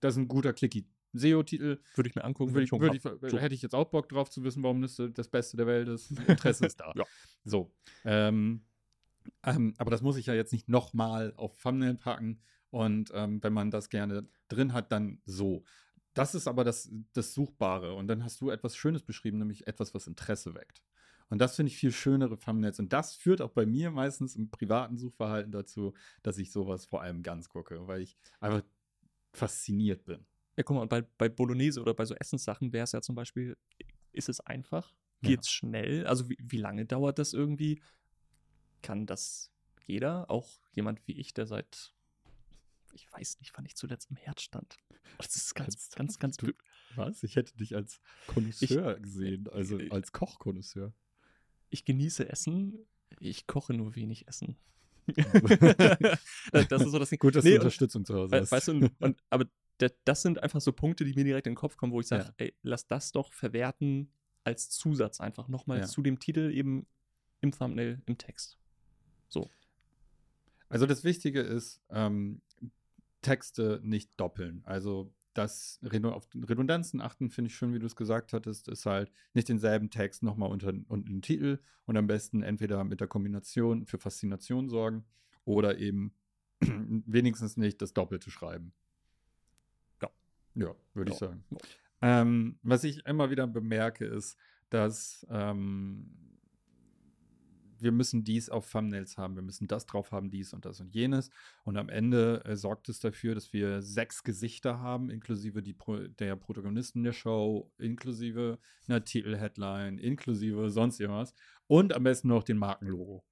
Das 0.00 0.14
ist 0.14 0.18
ein 0.18 0.28
guter 0.28 0.52
Clicky 0.52 0.86
SEO-Titel. 1.12 1.80
Würde 1.94 2.08
ich 2.08 2.14
mir 2.14 2.24
angucken. 2.24 2.52
Würde 2.52 2.64
ich, 2.64 2.72
würde 2.72 2.96
ich, 2.96 3.02
so. 3.02 3.38
Hätte 3.38 3.54
ich 3.54 3.62
jetzt 3.62 3.74
auch 3.74 3.86
Bock 3.86 4.08
drauf 4.08 4.30
zu 4.30 4.42
wissen, 4.44 4.62
warum 4.62 4.82
das 4.82 5.00
das 5.12 5.28
Beste 5.28 5.56
der 5.56 5.66
Welt 5.66 5.88
ist. 5.88 6.10
Interesse 6.10 6.66
ist 6.66 6.80
da. 6.80 6.92
ja. 6.96 7.04
So. 7.44 7.72
Ähm, 8.04 8.62
ähm, 9.44 9.74
aber 9.78 9.90
das 9.90 10.02
muss 10.02 10.16
ich 10.16 10.26
ja 10.26 10.34
jetzt 10.34 10.52
nicht 10.52 10.68
nochmal 10.68 11.32
auf 11.36 11.56
Thumbnail 11.56 11.94
packen. 11.94 12.40
Und 12.70 13.10
ähm, 13.14 13.42
wenn 13.42 13.52
man 13.52 13.70
das 13.70 13.88
gerne 13.88 14.28
drin 14.48 14.72
hat, 14.72 14.92
dann 14.92 15.20
so. 15.24 15.64
Das 16.14 16.34
ist 16.34 16.48
aber 16.48 16.64
das, 16.64 16.90
das 17.12 17.34
Suchbare. 17.34 17.94
Und 17.94 18.08
dann 18.08 18.24
hast 18.24 18.40
du 18.40 18.50
etwas 18.50 18.76
Schönes 18.76 19.02
beschrieben, 19.02 19.38
nämlich 19.38 19.66
etwas, 19.66 19.94
was 19.94 20.06
Interesse 20.06 20.54
weckt. 20.54 20.82
Und 21.28 21.38
das 21.38 21.56
finde 21.56 21.70
ich 21.70 21.78
viel 21.78 21.92
schönere 21.92 22.38
Thumbnails. 22.38 22.80
Und 22.80 22.92
das 22.92 23.14
führt 23.14 23.40
auch 23.40 23.52
bei 23.52 23.64
mir 23.64 23.90
meistens 23.90 24.34
im 24.34 24.50
privaten 24.50 24.98
Suchverhalten 24.98 25.52
dazu, 25.52 25.94
dass 26.22 26.38
ich 26.38 26.50
sowas 26.50 26.86
vor 26.86 27.02
allem 27.02 27.22
ganz 27.22 27.48
gucke, 27.48 27.86
weil 27.86 28.02
ich 28.02 28.16
einfach 28.40 28.62
fasziniert 29.32 30.04
bin. 30.04 30.26
Ja, 30.56 30.64
guck 30.64 30.76
mal, 30.76 30.86
bei, 30.86 31.02
bei 31.02 31.28
Bolognese 31.28 31.80
oder 31.80 31.94
bei 31.94 32.04
so 32.04 32.14
Essenssachen 32.16 32.72
wäre 32.72 32.84
es 32.84 32.92
ja 32.92 33.00
zum 33.00 33.14
Beispiel, 33.14 33.56
ist 34.12 34.28
es 34.28 34.40
einfach? 34.40 34.92
Geht 35.22 35.40
es 35.40 35.46
ja. 35.46 35.52
schnell? 35.52 36.06
Also 36.06 36.28
wie, 36.28 36.38
wie 36.40 36.56
lange 36.56 36.84
dauert 36.84 37.18
das 37.18 37.32
irgendwie? 37.32 37.80
Kann 38.82 39.06
das 39.06 39.52
jeder? 39.84 40.30
Auch 40.30 40.60
jemand 40.72 41.06
wie 41.06 41.12
ich, 41.12 41.32
der 41.32 41.46
seit, 41.46 41.94
ich 42.92 43.10
weiß 43.12 43.40
nicht, 43.40 43.52
wann 43.56 43.64
ich 43.64 43.76
zuletzt 43.76 44.10
im 44.10 44.16
Herd 44.16 44.40
stand. 44.40 44.76
Das 45.18 45.36
ist 45.36 45.54
ganz, 45.54 45.90
ganz, 45.90 46.18
ganz. 46.18 46.36
Du, 46.36 46.52
was? 46.94 47.22
Ich 47.22 47.36
hätte 47.36 47.56
dich 47.56 47.74
als 47.74 48.00
Connoisseur 48.26 48.98
gesehen, 48.98 49.48
also 49.48 49.78
äh, 49.78 49.90
als 49.90 50.12
Kochkonnoisseur. 50.12 50.92
Ich 51.70 51.84
genieße 51.84 52.28
Essen, 52.28 52.78
ich 53.18 53.46
koche 53.46 53.74
nur 53.74 53.94
wenig 53.96 54.28
Essen. 54.28 54.56
das 56.68 56.82
ist 56.82 56.90
so 56.90 56.98
das 56.98 57.10
Ding. 57.10 57.18
Gut, 57.18 57.36
dass 57.36 57.44
nee, 57.44 57.52
du 57.52 57.56
Unterstützung 57.56 58.04
zu 58.04 58.14
Hause 58.14 58.40
hast. 58.40 58.52
Weißt 58.52 58.68
du, 58.68 58.90
und, 58.98 59.22
aber 59.30 59.46
das 60.04 60.22
sind 60.22 60.42
einfach 60.42 60.60
so 60.60 60.72
Punkte, 60.72 61.04
die 61.04 61.14
mir 61.14 61.24
direkt 61.24 61.46
in 61.46 61.52
den 61.52 61.56
Kopf 61.56 61.76
kommen, 61.76 61.92
wo 61.92 62.00
ich 62.00 62.06
sage, 62.06 62.24
ja. 62.24 62.34
ey, 62.36 62.54
lass 62.62 62.86
das 62.86 63.12
doch 63.12 63.32
verwerten 63.32 64.12
als 64.44 64.70
Zusatz 64.70 65.20
einfach 65.20 65.48
nochmal 65.48 65.80
ja. 65.80 65.86
zu 65.86 66.02
dem 66.02 66.18
Titel 66.18 66.50
eben 66.52 66.86
im 67.40 67.52
Thumbnail, 67.52 68.02
im 68.06 68.18
Text. 68.18 68.58
So. 69.28 69.48
Also 70.68 70.86
das 70.86 71.04
Wichtige 71.04 71.40
ist, 71.40 71.80
ähm, 71.90 72.42
Texte 73.22 73.80
nicht 73.82 74.18
doppeln. 74.18 74.62
Also 74.64 75.12
das 75.34 75.78
auf 76.02 76.28
Redundanzen 76.34 77.00
achten, 77.00 77.30
finde 77.30 77.50
ich 77.50 77.54
schön, 77.54 77.72
wie 77.72 77.78
du 77.78 77.86
es 77.86 77.94
gesagt 77.94 78.32
hattest, 78.32 78.68
ist 78.68 78.84
halt 78.86 79.12
nicht 79.32 79.48
denselben 79.48 79.90
Text 79.90 80.22
nochmal 80.22 80.50
unter, 80.50 80.72
unter 80.88 81.08
den 81.08 81.22
Titel 81.22 81.60
und 81.86 81.96
am 81.96 82.06
besten 82.06 82.42
entweder 82.42 82.82
mit 82.84 83.00
der 83.00 83.06
Kombination 83.06 83.86
für 83.86 83.98
Faszination 83.98 84.68
sorgen 84.68 85.04
oder 85.44 85.78
eben 85.78 86.14
wenigstens 86.60 87.56
nicht 87.56 87.80
das 87.80 87.94
Doppelte 87.94 88.30
schreiben. 88.30 88.72
Ja, 90.54 90.74
würde 90.94 91.10
ja. 91.10 91.14
ich 91.14 91.18
sagen. 91.18 91.44
Ja. 91.50 91.58
Ähm, 92.02 92.58
was 92.62 92.84
ich 92.84 93.04
immer 93.06 93.30
wieder 93.30 93.46
bemerke, 93.46 94.04
ist, 94.04 94.36
dass 94.70 95.26
ähm, 95.30 96.10
wir 97.82 97.92
müssen 97.92 98.24
dies 98.24 98.48
auf 98.48 98.70
Thumbnails 98.70 99.16
haben, 99.18 99.34
wir 99.34 99.42
müssen 99.42 99.68
das 99.68 99.86
drauf 99.86 100.12
haben, 100.12 100.30
dies 100.30 100.52
und 100.52 100.64
das 100.64 100.80
und 100.80 100.94
jenes. 100.94 101.30
Und 101.64 101.76
am 101.76 101.88
Ende 101.88 102.44
äh, 102.44 102.56
sorgt 102.56 102.88
es 102.88 103.00
dafür, 103.00 103.34
dass 103.34 103.52
wir 103.52 103.82
sechs 103.82 104.22
Gesichter 104.22 104.80
haben, 104.80 105.10
inklusive 105.10 105.62
die 105.62 105.74
Pro 105.74 105.96
der 105.96 106.36
Protagonisten 106.36 107.02
der 107.02 107.12
Show, 107.12 107.72
inklusive 107.78 108.58
einer 108.88 109.04
Titelheadline, 109.04 109.98
inklusive 109.98 110.70
sonst 110.70 111.00
irgendwas. 111.00 111.34
Und 111.66 111.94
am 111.94 112.02
besten 112.04 112.28
noch 112.28 112.42
den 112.42 112.58
Markenlogo. 112.58 113.24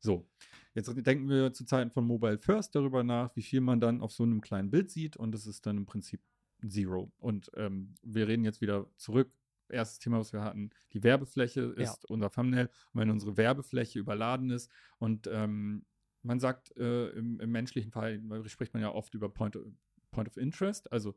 So, 0.00 0.28
jetzt 0.74 0.92
denken 1.06 1.28
wir 1.28 1.52
zu 1.52 1.64
Zeiten 1.64 1.90
von 1.90 2.06
Mobile 2.06 2.38
First 2.38 2.74
darüber 2.74 3.02
nach, 3.02 3.34
wie 3.36 3.42
viel 3.42 3.60
man 3.60 3.80
dann 3.80 4.02
auf 4.02 4.12
so 4.12 4.22
einem 4.22 4.40
kleinen 4.40 4.70
Bild 4.70 4.90
sieht. 4.90 5.16
Und 5.16 5.32
das 5.32 5.46
ist 5.46 5.64
dann 5.66 5.78
im 5.78 5.86
Prinzip 5.86 6.20
Zero. 6.68 7.12
Und 7.18 7.50
ähm, 7.56 7.94
wir 8.02 8.28
reden 8.28 8.44
jetzt 8.44 8.60
wieder 8.60 8.86
zurück. 8.96 9.32
Erstes 9.68 9.98
Thema, 9.98 10.18
was 10.18 10.32
wir 10.32 10.42
hatten, 10.42 10.70
die 10.92 11.02
Werbefläche 11.02 11.62
ist 11.76 12.02
ja. 12.02 12.08
unser 12.08 12.30
Thumbnail. 12.30 12.70
Und 12.92 13.00
wenn 13.00 13.10
unsere 13.10 13.36
Werbefläche 13.36 13.98
überladen 13.98 14.50
ist 14.50 14.70
und 14.98 15.28
ähm, 15.32 15.84
man 16.22 16.40
sagt, 16.40 16.76
äh, 16.76 17.10
im, 17.10 17.38
im, 17.40 17.52
menschlichen 17.52 17.92
Fall 17.92 18.20
spricht 18.46 18.72
man 18.72 18.82
ja 18.82 18.92
oft 18.92 19.14
über 19.14 19.28
Point 19.28 19.56
of, 19.56 19.66
Point 20.10 20.28
of 20.28 20.36
Interest, 20.36 20.90
also 20.90 21.14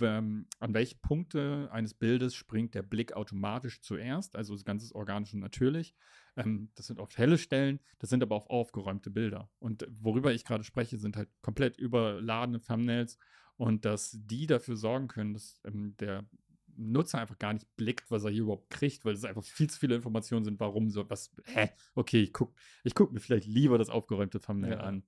ähm, 0.00 0.46
an 0.60 0.74
welche 0.74 0.96
Punkte 0.96 1.68
eines 1.72 1.94
Bildes 1.94 2.34
springt 2.34 2.74
der 2.74 2.82
Blick 2.82 3.14
automatisch 3.14 3.80
zuerst, 3.80 4.36
also 4.36 4.54
das 4.54 4.64
Ganze 4.64 4.86
ist 4.86 4.94
organisch 4.94 5.34
und 5.34 5.40
natürlich. 5.40 5.94
Ähm, 6.36 6.70
das 6.74 6.86
sind 6.86 7.00
oft 7.00 7.16
helle 7.18 7.38
Stellen, 7.38 7.80
das 7.98 8.10
sind 8.10 8.22
aber 8.22 8.34
auch 8.34 8.48
aufgeräumte 8.48 9.10
Bilder. 9.10 9.50
Und 9.58 9.86
worüber 10.00 10.32
ich 10.32 10.44
gerade 10.44 10.64
spreche, 10.64 10.98
sind 10.98 11.16
halt 11.16 11.28
komplett 11.42 11.78
überladene 11.78 12.60
Thumbnails 12.60 13.18
und 13.56 13.84
dass 13.84 14.16
die 14.20 14.46
dafür 14.46 14.76
sorgen 14.76 15.08
können, 15.08 15.34
dass 15.34 15.60
ähm, 15.64 15.96
der 15.98 16.24
Nutzer 16.76 17.18
einfach 17.18 17.38
gar 17.38 17.52
nicht 17.52 17.66
blickt, 17.76 18.10
was 18.10 18.24
er 18.24 18.30
hier 18.30 18.42
überhaupt 18.42 18.70
kriegt, 18.70 19.04
weil 19.04 19.14
es 19.14 19.24
einfach 19.24 19.44
viel 19.44 19.68
zu 19.70 19.78
viele 19.78 19.94
Informationen 19.96 20.44
sind, 20.44 20.60
warum 20.60 20.90
so 20.90 21.08
was, 21.08 21.30
hä, 21.44 21.70
okay, 21.94 22.22
ich 22.22 22.32
gucke 22.32 22.54
ich 22.82 22.94
guck 22.94 23.12
mir 23.12 23.20
vielleicht 23.20 23.46
lieber 23.46 23.78
das 23.78 23.90
aufgeräumte 23.90 24.40
Thumbnail 24.40 24.72
ja. 24.72 24.80
an. 24.80 25.04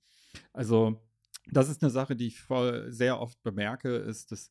Also, 0.53 1.01
das 1.47 1.69
ist 1.69 1.83
eine 1.83 1.91
Sache, 1.91 2.17
die 2.17 2.27
ich 2.27 2.41
voll 2.41 2.93
sehr 2.93 3.21
oft 3.21 3.43
bemerke, 3.43 3.97
ist, 3.97 4.33
dass 4.33 4.51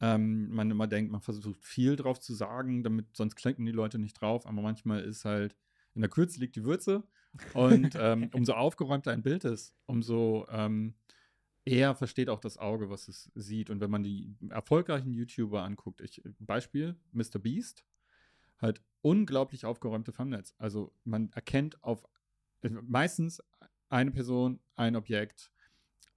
ähm, 0.00 0.50
man 0.50 0.70
immer 0.70 0.86
denkt, 0.86 1.12
man 1.12 1.20
versucht 1.20 1.64
viel 1.64 1.96
drauf 1.96 2.20
zu 2.20 2.34
sagen, 2.34 2.82
damit 2.82 3.16
sonst 3.16 3.36
klicken 3.36 3.64
die 3.64 3.72
Leute 3.72 3.98
nicht 3.98 4.20
drauf, 4.20 4.46
aber 4.46 4.60
manchmal 4.60 5.00
ist 5.00 5.24
halt 5.24 5.56
in 5.94 6.00
der 6.00 6.10
Kürze 6.10 6.40
liegt 6.40 6.56
die 6.56 6.64
Würze 6.64 7.04
und 7.52 7.96
ähm, 7.98 8.30
umso 8.34 8.52
aufgeräumter 8.54 9.12
ein 9.12 9.22
Bild 9.22 9.44
ist, 9.44 9.74
umso 9.86 10.46
ähm, 10.50 10.94
er 11.64 11.94
versteht 11.94 12.28
auch 12.28 12.40
das 12.40 12.58
Auge, 12.58 12.90
was 12.90 13.08
es 13.08 13.30
sieht. 13.34 13.70
Und 13.70 13.80
wenn 13.80 13.90
man 13.90 14.02
die 14.02 14.34
erfolgreichen 14.50 15.12
YouTuber 15.12 15.62
anguckt, 15.62 16.00
ich, 16.00 16.22
Beispiel 16.38 16.96
Mr. 17.12 17.38
Beast, 17.38 17.84
halt 18.60 18.82
unglaublich 19.00 19.64
aufgeräumte 19.64 20.12
Thumbnails. 20.12 20.54
Also 20.58 20.92
man 21.04 21.30
erkennt 21.32 21.82
auf 21.82 22.06
meistens 22.62 23.42
eine 23.88 24.10
Person, 24.10 24.60
ein 24.76 24.96
Objekt, 24.96 25.50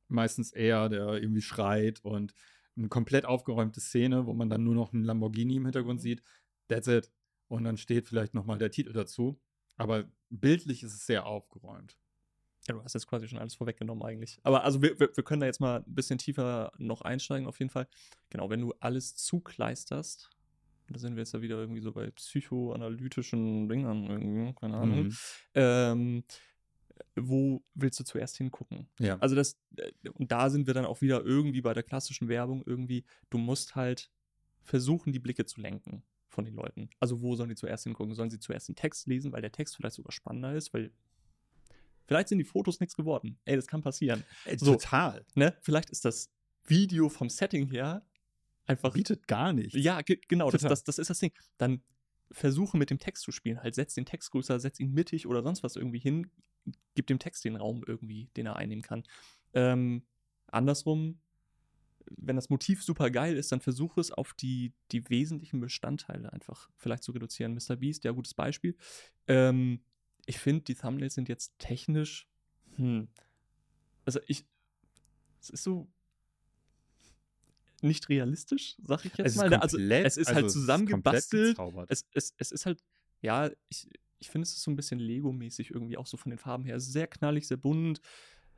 meistens 0.07 0.51
er, 0.51 0.89
der 0.89 1.21
irgendwie 1.21 1.41
schreit 1.41 2.03
und 2.03 2.33
eine 2.75 2.89
komplett 2.89 3.25
aufgeräumte 3.25 3.79
Szene, 3.79 4.25
wo 4.25 4.33
man 4.33 4.49
dann 4.49 4.63
nur 4.63 4.75
noch 4.75 4.93
einen 4.93 5.03
Lamborghini 5.03 5.55
im 5.55 5.65
Hintergrund 5.65 6.01
sieht. 6.01 6.21
That's 6.67 6.87
it. 6.87 7.11
Und 7.47 7.63
dann 7.63 7.77
steht 7.77 8.07
vielleicht 8.07 8.33
nochmal 8.33 8.57
der 8.57 8.71
Titel 8.71 8.93
dazu. 8.93 9.39
Aber 9.77 10.05
bildlich 10.29 10.83
ist 10.83 10.93
es 10.93 11.05
sehr 11.05 11.25
aufgeräumt. 11.25 11.97
Ja, 12.67 12.75
du 12.75 12.83
hast 12.83 12.93
jetzt 12.93 13.07
quasi 13.07 13.27
schon 13.27 13.39
alles 13.39 13.55
vorweggenommen 13.55 14.03
eigentlich. 14.03 14.39
Aber 14.43 14.63
also 14.63 14.81
wir, 14.81 14.99
wir, 14.99 15.09
wir 15.15 15.23
können 15.23 15.39
da 15.39 15.45
jetzt 15.45 15.61
mal 15.61 15.77
ein 15.77 15.95
bisschen 15.95 16.17
tiefer 16.17 16.71
noch 16.77 17.01
einsteigen 17.01 17.47
auf 17.47 17.59
jeden 17.59 17.69
Fall. 17.69 17.87
Genau, 18.29 18.49
wenn 18.49 18.61
du 18.61 18.73
alles 18.79 19.15
zukleisterst, 19.15 20.29
da 20.89 20.99
sind 20.99 21.15
wir 21.15 21.21
jetzt 21.21 21.33
ja 21.33 21.41
wieder 21.41 21.57
irgendwie 21.57 21.81
so 21.81 21.91
bei 21.91 22.11
psychoanalytischen 22.11 23.67
Dingern 23.69 24.05
irgendwie, 24.05 24.53
keine 24.53 24.77
Ahnung. 24.77 25.03
Mhm. 25.03 25.17
Ähm, 25.53 26.23
wo 27.15 27.63
willst 27.73 27.99
du 27.99 28.03
zuerst 28.03 28.37
hingucken? 28.37 28.87
Ja. 28.99 29.17
Also 29.19 29.35
das, 29.35 29.57
äh, 29.77 29.91
und 30.13 30.31
da 30.31 30.49
sind 30.49 30.67
wir 30.67 30.73
dann 30.73 30.85
auch 30.85 31.01
wieder 31.01 31.23
irgendwie 31.23 31.61
bei 31.61 31.73
der 31.73 31.83
klassischen 31.83 32.27
Werbung 32.27 32.63
irgendwie, 32.65 33.05
du 33.29 33.37
musst 33.37 33.75
halt 33.75 34.11
versuchen, 34.63 35.13
die 35.13 35.19
Blicke 35.19 35.45
zu 35.45 35.61
lenken 35.61 36.03
von 36.27 36.45
den 36.45 36.55
Leuten. 36.55 36.89
Also 36.99 37.21
wo 37.21 37.35
sollen 37.35 37.49
die 37.49 37.55
zuerst 37.55 37.85
hingucken? 37.85 38.13
Sollen 38.13 38.29
sie 38.29 38.39
zuerst 38.39 38.67
den 38.67 38.75
Text 38.75 39.07
lesen, 39.07 39.31
weil 39.31 39.41
der 39.41 39.51
Text 39.51 39.75
vielleicht 39.75 39.95
sogar 39.95 40.11
spannender 40.11 40.53
ist, 40.53 40.73
weil 40.73 40.91
vielleicht 42.07 42.29
sind 42.29 42.39
die 42.39 42.43
Fotos 42.43 42.79
nichts 42.79 42.95
geworden. 42.95 43.37
Ey, 43.45 43.55
das 43.55 43.67
kann 43.67 43.81
passieren. 43.81 44.23
So. 44.57 44.73
Total. 44.73 45.25
Ne? 45.35 45.55
Vielleicht 45.61 45.89
ist 45.91 46.05
das 46.05 46.31
Video 46.65 47.09
vom 47.09 47.29
Setting 47.29 47.69
her 47.69 48.05
einfach 48.65 48.93
Bietet 48.93 49.27
gar 49.27 49.53
nichts. 49.53 49.73
ja, 49.75 50.01
ge 50.01 50.19
genau, 50.27 50.51
das, 50.51 50.61
das, 50.61 50.83
das 50.83 50.97
ist 50.97 51.09
das 51.09 51.19
Ding. 51.19 51.31
Dann 51.57 51.81
versuche 52.31 52.77
mit 52.77 52.89
dem 52.89 52.99
Text 52.99 53.23
zu 53.23 53.31
spielen. 53.31 53.61
Halt, 53.61 53.75
setz 53.75 53.93
den 53.93 54.05
Text 54.05 54.31
größer, 54.31 54.59
setz 54.59 54.79
ihn 54.79 54.93
mittig 54.93 55.27
oder 55.27 55.41
sonst 55.43 55.63
was 55.63 55.75
irgendwie 55.75 55.99
hin. 55.99 56.29
Gib 56.95 57.07
dem 57.07 57.19
Text 57.19 57.45
den 57.45 57.55
Raum 57.55 57.83
irgendwie, 57.87 58.29
den 58.35 58.45
er 58.45 58.57
einnehmen 58.57 58.81
kann. 58.81 59.03
Ähm, 59.53 60.03
andersrum, 60.47 61.21
wenn 62.17 62.35
das 62.35 62.49
Motiv 62.49 62.83
super 62.83 63.09
geil 63.09 63.37
ist, 63.37 63.51
dann 63.51 63.61
versuche 63.61 64.01
es 64.01 64.11
auf 64.11 64.33
die, 64.33 64.73
die 64.91 65.09
wesentlichen 65.09 65.59
Bestandteile 65.59 66.31
einfach 66.33 66.69
vielleicht 66.75 67.03
zu 67.03 67.11
reduzieren. 67.11 67.53
Mr. 67.53 67.77
Beast, 67.77 68.03
ja, 68.03 68.11
gutes 68.11 68.33
Beispiel. 68.33 68.75
Ähm, 69.27 69.81
ich 70.27 70.37
finde, 70.37 70.63
die 70.65 70.75
Thumbnails 70.75 71.15
sind 71.15 71.29
jetzt 71.29 71.57
technisch, 71.57 72.27
hm, 72.75 73.07
also 74.05 74.19
ich, 74.27 74.45
es 75.41 75.49
ist 75.49 75.63
so 75.63 75.87
nicht 77.81 78.09
realistisch, 78.09 78.75
sag 78.83 79.05
ich 79.05 79.17
jetzt 79.17 79.25
Es 79.27 79.31
ist 79.33 79.37
mal. 79.37 79.53
also 79.55 79.77
komplett- 79.77 80.05
es 80.05 80.17
ist 80.17 80.27
also 80.27 80.35
halt 80.35 80.45
es 80.45 80.51
ist 80.55 80.61
zusammengebastelt. 80.61 81.31
komplett 81.31 81.55
gezaubert. 81.55 81.91
Es, 81.91 82.05
es, 82.13 82.33
es 82.37 82.51
ist 82.51 82.65
halt, 82.65 82.83
ja, 83.21 83.49
ich, 83.69 83.87
ich 84.19 84.29
finde, 84.29 84.43
es 84.43 84.53
ist 84.53 84.63
so 84.63 84.71
ein 84.71 84.75
bisschen 84.75 84.99
Lego-mäßig 84.99 85.71
irgendwie, 85.71 85.97
auch 85.97 86.07
so 86.07 86.17
von 86.17 86.29
den 86.29 86.39
Farben 86.39 86.65
her. 86.65 86.79
Sehr 86.79 87.07
knallig, 87.07 87.47
sehr 87.47 87.57
bunt. 87.57 88.01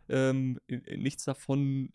Ähm, 0.08 0.60
nichts 0.68 1.26
davon 1.26 1.92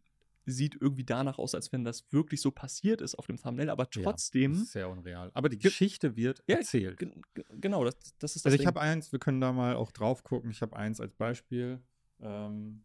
sieht 0.46 0.76
irgendwie 0.80 1.04
danach 1.04 1.38
aus, 1.38 1.54
als 1.54 1.72
wenn 1.72 1.84
das 1.84 2.04
wirklich 2.12 2.40
so 2.40 2.50
passiert 2.50 3.00
ist 3.00 3.14
auf 3.14 3.26
dem 3.26 3.36
Thumbnail, 3.36 3.70
aber 3.70 3.88
Ja, 3.94 4.02
trotzdem. 4.02 4.52
ist 4.52 4.72
sehr 4.72 4.88
unreal. 4.88 5.30
Aber 5.34 5.48
die 5.48 5.58
Geschichte 5.58 6.16
wird 6.16 6.42
Ja, 6.46 6.56
erzählt. 6.56 6.98
Gen- 6.98 7.22
ge- 7.34 7.44
genau, 7.60 7.84
das, 7.84 7.94
das 8.18 8.36
ist 8.36 8.44
das 8.44 8.52
Also 8.52 8.60
ich 8.60 8.66
habe 8.66 8.80
eins, 8.80 9.12
wir 9.12 9.18
können 9.18 9.40
da 9.40 9.52
mal 9.52 9.76
auch 9.76 9.90
drauf 9.92 10.22
gucken. 10.22 10.50
Ich 10.50 10.60
habe 10.62 10.76
eins 10.76 11.00
als 11.00 11.14
Beispiel, 11.14 11.80
ähm, 12.20 12.84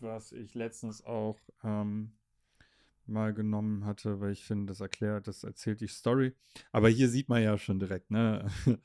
was 0.00 0.32
ich 0.32 0.54
letztens 0.54 1.04
auch 1.04 1.38
ähm, 1.62 2.12
mal 3.06 3.32
genommen 3.32 3.84
hatte, 3.84 4.20
weil 4.20 4.32
ich 4.32 4.44
finde, 4.44 4.66
das 4.66 4.80
erklärt, 4.80 5.28
das 5.28 5.44
erzählt 5.44 5.80
die 5.80 5.86
Story. 5.88 6.34
Aber 6.72 6.88
hier 6.88 7.08
sieht 7.08 7.28
man 7.28 7.42
ja 7.42 7.56
schon 7.58 7.78
direkt, 7.78 8.10
ne? 8.10 8.46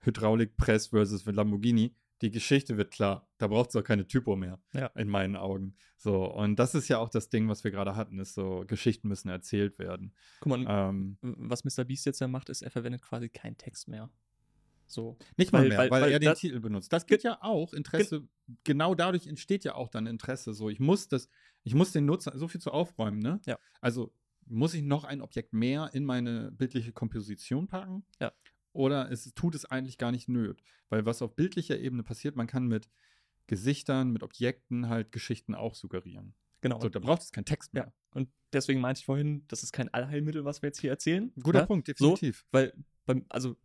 Hydraulikpress 0.00 0.88
versus 0.88 1.24
Lamborghini. 1.26 1.94
Die 2.22 2.30
Geschichte 2.30 2.76
wird 2.76 2.90
klar. 2.92 3.26
Da 3.38 3.46
braucht 3.46 3.70
es 3.70 3.76
auch 3.76 3.82
keine 3.84 4.06
Typo 4.06 4.36
mehr, 4.36 4.58
Ja. 4.74 4.86
in 4.96 5.08
meinen 5.08 5.36
Augen. 5.36 5.74
So, 5.96 6.24
und 6.24 6.56
das 6.58 6.74
ist 6.74 6.88
ja 6.88 6.98
auch 6.98 7.08
das 7.08 7.28
Ding, 7.30 7.48
was 7.48 7.64
wir 7.64 7.70
gerade 7.70 7.96
hatten, 7.96 8.18
ist 8.18 8.34
so, 8.34 8.64
Geschichten 8.66 9.08
müssen 9.08 9.28
erzählt 9.30 9.78
werden. 9.78 10.12
Guck 10.40 10.50
mal, 10.58 10.66
Ähm, 10.90 11.16
was 11.22 11.64
Mr. 11.64 11.84
Beast 11.84 12.04
jetzt 12.06 12.20
ja 12.20 12.28
macht, 12.28 12.48
ist, 12.50 12.62
er 12.62 12.70
verwendet 12.70 13.02
quasi 13.02 13.28
keinen 13.30 13.56
Text 13.56 13.88
mehr. 13.88 14.10
So. 14.86 15.16
Nicht 15.36 15.52
mal 15.52 15.62
Weil- 15.62 15.68
mehr, 15.68 15.78
weil- 15.78 15.90
weil, 15.90 16.02
weil 16.02 16.12
er 16.12 16.18
den 16.18 16.34
Titel 16.34 16.58
benutzt. 16.60 16.92
Das 16.92 17.06
geht 17.06 17.22
ja 17.22 17.38
auch 17.42 17.72
Interesse. 17.72 18.26
Genau 18.64 18.94
dadurch 18.94 19.26
entsteht 19.26 19.64
ja 19.64 19.74
auch 19.76 19.88
dann 19.88 20.06
Interesse. 20.06 20.52
So, 20.52 20.68
ich 20.68 20.80
muss 20.80 21.06
das, 21.08 21.28
ich 21.62 21.74
muss 21.74 21.92
den 21.92 22.06
Nutzer 22.06 22.36
so 22.36 22.48
viel 22.48 22.60
zu 22.60 22.72
aufräumen, 22.72 23.20
ne? 23.20 23.40
Ja. 23.46 23.58
Also 23.80 24.12
muss 24.46 24.74
ich 24.74 24.82
noch 24.82 25.04
ein 25.04 25.20
Objekt 25.22 25.52
mehr 25.52 25.90
in 25.92 26.04
meine 26.04 26.50
bildliche 26.50 26.90
Komposition 26.92 27.68
packen? 27.68 28.04
Ja. 28.20 28.32
Oder 28.72 29.10
es 29.10 29.32
tut 29.34 29.54
es 29.54 29.64
eigentlich 29.64 29.98
gar 29.98 30.12
nicht 30.12 30.28
nöt. 30.28 30.62
Weil 30.88 31.06
was 31.06 31.22
auf 31.22 31.34
bildlicher 31.34 31.78
Ebene 31.78 32.02
passiert, 32.02 32.36
man 32.36 32.46
kann 32.46 32.66
mit 32.66 32.88
Gesichtern, 33.46 34.10
mit 34.10 34.22
Objekten 34.22 34.88
halt 34.88 35.12
Geschichten 35.12 35.54
auch 35.54 35.74
suggerieren. 35.74 36.34
Genau. 36.60 36.80
So, 36.80 36.88
da 36.88 36.98
braucht 37.00 37.22
es 37.22 37.32
keinen 37.32 37.46
Text 37.46 37.72
mehr. 37.74 37.86
ja. 37.86 37.92
Und 38.12 38.28
deswegen 38.52 38.80
meinte 38.80 39.00
ich 39.00 39.04
vorhin, 39.06 39.44
das 39.48 39.62
ist 39.62 39.72
kein 39.72 39.88
Allheilmittel, 39.88 40.44
was 40.44 40.62
wir 40.62 40.68
jetzt 40.68 40.80
hier 40.80 40.90
erzählen. 40.90 41.32
Guter 41.42 41.62
ne? 41.62 41.66
Punkt, 41.66 41.88
definitiv. 41.88 42.44
Weil, 42.50 42.72
beim, 43.06 43.24
also 43.28 43.56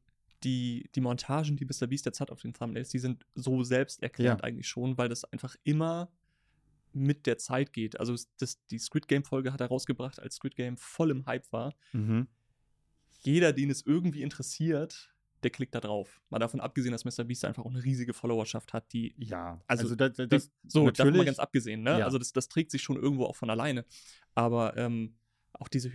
die, 0.43 0.89
die 0.95 1.01
Montagen, 1.01 1.57
die 1.57 1.65
Mr. 1.65 1.87
Beast 1.87 2.05
jetzt 2.05 2.19
hat 2.19 2.31
auf 2.31 2.41
den 2.41 2.53
Thumbnails, 2.53 2.89
die 2.89 2.99
sind 2.99 3.25
so 3.35 3.63
selbsterklärend 3.63 4.41
Ja. 4.41 4.43
eigentlich 4.45 4.67
schon, 4.67 4.97
weil 4.97 5.09
das 5.09 5.23
einfach 5.25 5.55
immer 5.63 6.11
mit 6.93 7.25
der 7.25 7.37
Zeit 7.37 7.73
geht. 7.73 7.99
Also 7.99 8.15
das, 8.37 8.65
die 8.67 8.79
Squid 8.79 9.07
Game-Folge 9.07 9.51
hat 9.51 9.61
er 9.61 9.67
rausgebracht, 9.67 10.19
als 10.19 10.35
Squid 10.35 10.55
Game 10.55 10.77
voll 10.77 11.11
im 11.11 11.25
Hype 11.25 11.51
war. 11.51 11.73
Mhm. 11.91 12.27
Jeder, 13.25 13.53
den 13.53 13.69
es 13.69 13.85
irgendwie 13.85 14.21
interessiert, 14.21 15.11
der 15.43 15.51
klickt 15.51 15.75
da 15.75 15.79
drauf. 15.79 16.21
Mal 16.29 16.39
davon 16.39 16.59
abgesehen, 16.59 16.91
dass 16.91 17.05
Mr. 17.05 17.23
Beast 17.23 17.45
einfach 17.45 17.63
auch 17.65 17.69
eine 17.69 17.83
riesige 17.83 18.13
Followerschaft 18.13 18.73
hat, 18.73 18.91
die 18.93 19.13
Ja, 19.17 19.61
Also, 19.67 19.83
also, 19.83 19.95
das, 19.95 20.13
Die- 20.17 20.27
das, 20.27 20.51
so, 20.67 20.89
davon 20.89 21.15
mal 21.17 21.25
ganz 21.25 21.37
abgesehen, 21.39 21.83
ne? 21.83 21.99
Ja. 21.99 22.05
Also 22.05 22.17
das, 22.17 22.33
das 22.33 22.47
trägt 22.47 22.71
sich 22.71 22.81
schon 22.81 22.95
irgendwo 22.97 23.25
auch 23.25 23.35
von 23.35 23.49
alleine. 23.49 23.85
Aber 24.33 24.75
ähm, 24.77 25.15
auch 25.53 25.67
diese 25.67 25.89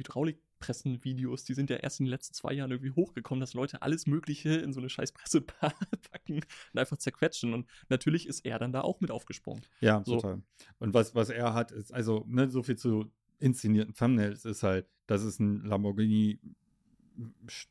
Hydraulikpressen-Videos, 0.60 1.44
die 1.44 1.54
sind 1.54 1.70
ja 1.70 1.76
erst 1.76 2.00
in 2.00 2.06
den 2.06 2.10
letzten 2.10 2.34
zwei 2.34 2.52
Jahren 2.52 2.70
irgendwie 2.70 2.92
hochgekommen, 2.92 3.40
dass 3.40 3.54
Leute 3.54 3.82
alles 3.82 4.06
Mögliche 4.06 4.50
in 4.50 4.72
so 4.72 4.80
eine 4.80 4.88
scheiß 4.88 5.12
Presse 5.12 5.40
packen 6.10 6.36
und 6.72 6.78
einfach 6.78 6.96
zerquetschen. 6.98 7.52
Und 7.54 7.66
natürlich 7.88 8.26
ist 8.26 8.44
er 8.44 8.58
dann 8.58 8.72
da 8.72 8.82
auch 8.82 9.00
mit 9.00 9.10
aufgesprungen. 9.10 9.62
Ja, 9.80 10.02
So. 10.04 10.16
total. 10.16 10.42
Und 10.78 10.94
was, 10.94 11.14
was 11.14 11.30
er 11.30 11.54
hat, 11.54 11.72
ist, 11.72 11.92
also, 11.92 12.24
ne, 12.28 12.50
so 12.50 12.62
viel 12.62 12.76
zu 12.76 13.10
inszenierten 13.38 13.94
Thumbnails 13.94 14.44
ist 14.44 14.62
halt, 14.62 14.86
das 15.06 15.24
ist 15.24 15.40
ein 15.40 15.64
Lamborghini 15.64 16.38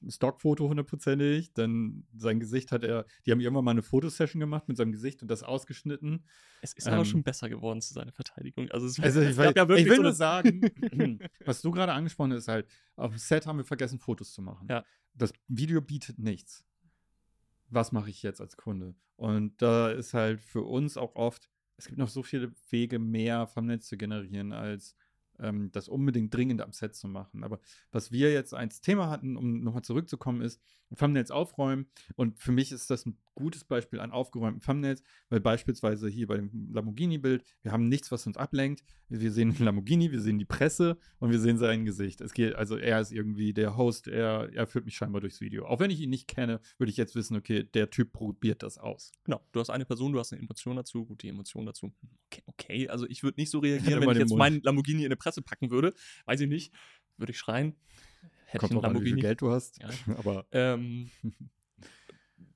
Stockfoto 0.07 0.69
hundertprozentig, 0.69 1.53
dann 1.53 2.05
sein 2.15 2.39
Gesicht 2.39 2.71
hat 2.71 2.83
er, 2.83 3.05
die 3.25 3.31
haben 3.31 3.39
irgendwann 3.39 3.65
mal 3.65 3.71
eine 3.71 3.81
Fotosession 3.81 4.39
gemacht 4.39 4.67
mit 4.67 4.77
seinem 4.77 4.91
Gesicht 4.91 5.21
und 5.21 5.29
das 5.29 5.43
ausgeschnitten. 5.43 6.25
Es 6.61 6.73
ist 6.73 6.87
aber 6.87 6.97
Ähm, 6.99 7.05
schon 7.05 7.23
besser 7.23 7.49
geworden 7.49 7.81
zu 7.81 7.93
seiner 7.93 8.11
Verteidigung. 8.11 8.69
Also 8.71 8.87
es, 8.87 8.99
Also 8.99 9.21
es 9.21 9.31
ich, 9.31 9.37
weiß, 9.37 9.53
ja 9.55 9.63
ich 9.63 9.85
will 9.85 9.95
so 9.97 10.01
nur 10.03 10.13
sagen, 10.13 10.61
was 11.45 11.61
du 11.61 11.71
gerade 11.71 11.93
angesprochen 11.93 12.31
hast, 12.33 12.39
ist 12.39 12.47
halt, 12.47 12.67
auf 12.95 13.11
dem 13.11 13.17
Set 13.17 13.45
haben 13.45 13.57
wir 13.57 13.65
vergessen, 13.65 13.99
Fotos 13.99 14.33
zu 14.33 14.41
machen. 14.41 14.67
Ja. 14.69 14.83
Das 15.13 15.33
Video 15.47 15.81
bietet 15.81 16.19
nichts. 16.19 16.65
Was 17.69 17.91
mache 17.91 18.09
ich 18.09 18.23
jetzt 18.23 18.41
als 18.41 18.57
Kunde? 18.57 18.95
Und 19.15 19.61
da 19.61 19.91
ist 19.91 20.13
halt 20.13 20.39
für 20.41 20.61
uns 20.61 20.97
auch 20.97 21.15
oft, 21.15 21.49
es 21.77 21.85
gibt 21.85 21.97
noch 21.97 22.09
so 22.09 22.23
viele 22.23 22.51
Wege, 22.69 22.99
mehr 22.99 23.47
vom 23.47 23.65
Netz 23.65 23.87
zu 23.87 23.97
generieren, 23.97 24.51
als 24.53 24.95
ähm, 25.41 25.71
das 25.71 25.87
unbedingt 25.87 26.33
dringend 26.33 26.61
am 26.61 26.73
Set 26.73 26.95
zu 26.95 27.07
machen. 27.07 27.43
Aber 27.43 27.59
was 27.91 28.11
wir 28.11 28.31
jetzt 28.31 28.53
als 28.53 28.81
Thema 28.81 29.09
hatten, 29.09 29.37
um 29.37 29.61
nochmal 29.61 29.83
zurückzukommen, 29.83 30.41
ist 30.41 30.61
Thumbnails 30.97 31.31
aufräumen. 31.31 31.87
Und 32.15 32.39
für 32.39 32.51
mich 32.51 32.71
ist 32.71 32.89
das 32.89 33.05
ein 33.05 33.17
gutes 33.35 33.63
Beispiel 33.63 33.99
an 33.99 34.11
aufgeräumten 34.11 34.61
Thumbnails, 34.61 35.01
weil 35.29 35.39
beispielsweise 35.39 36.09
hier 36.09 36.27
bei 36.27 36.35
dem 36.35 36.69
Lamborghini-Bild, 36.73 37.43
wir 37.61 37.71
haben 37.71 37.87
nichts, 37.87 38.11
was 38.11 38.27
uns 38.27 38.35
ablenkt. 38.37 38.83
Wir 39.07 39.31
sehen 39.31 39.53
den 39.53 39.65
Lamborghini, 39.65 40.11
wir 40.11 40.19
sehen 40.19 40.39
die 40.39 40.45
Presse 40.45 40.97
und 41.19 41.31
wir 41.31 41.39
sehen 41.39 41.57
sein 41.57 41.85
Gesicht. 41.85 42.21
Es 42.21 42.33
geht, 42.33 42.55
also 42.55 42.75
er 42.75 42.99
ist 42.99 43.11
irgendwie 43.11 43.53
der 43.53 43.77
Host, 43.77 44.07
er, 44.07 44.49
er 44.53 44.67
führt 44.67 44.85
mich 44.85 44.95
scheinbar 44.95 45.21
durchs 45.21 45.39
Video. 45.39 45.65
Auch 45.65 45.79
wenn 45.79 45.89
ich 45.91 46.01
ihn 46.01 46.09
nicht 46.09 46.27
kenne, 46.27 46.59
würde 46.77 46.91
ich 46.91 46.97
jetzt 46.97 47.15
wissen, 47.15 47.37
okay, 47.37 47.63
der 47.63 47.89
Typ 47.89 48.11
probiert 48.11 48.61
das 48.63 48.77
aus. 48.77 49.11
Genau, 49.23 49.41
du 49.51 49.59
hast 49.59 49.69
eine 49.69 49.85
Person, 49.85 50.11
du 50.11 50.19
hast 50.19 50.33
eine 50.33 50.41
Emotion 50.41 50.75
dazu, 50.75 51.05
gut, 51.05 51.23
die 51.23 51.29
Emotion 51.29 51.65
dazu. 51.65 51.87
hm, 51.87 52.09
Okay, 52.31 52.43
okay. 52.45 52.89
also 52.89 53.07
ich 53.07 53.23
würde 53.23 53.39
nicht 53.39 53.49
so 53.51 53.59
reagieren, 53.59 54.01
wenn 54.01 54.11
ich 54.11 54.17
jetzt 54.17 54.29
Mund. 54.29 54.39
meinen 54.39 54.61
Lamborghini 54.61 54.99
in 55.01 55.05
eine 55.05 55.15
Presse 55.15 55.41
packen 55.41 55.71
würde. 55.71 55.93
Weiß 56.25 56.41
ich 56.41 56.49
nicht. 56.49 56.73
Würde 57.17 57.31
ich 57.31 57.37
schreien. 57.39 57.75
Hätte 58.51 58.59
Kommt 58.59 58.71
ich 58.71 58.75
einen 58.77 58.81
drauf 58.81 58.85
an, 58.85 58.95
wie 58.95 58.99
viel 58.99 59.09
Lamborghini. 59.15 59.21
Geld 59.21 59.41
du 59.41 59.51
hast. 59.51 59.79
Ja. 59.81 59.89
Aber 60.17 60.45
Ähm, 60.51 61.09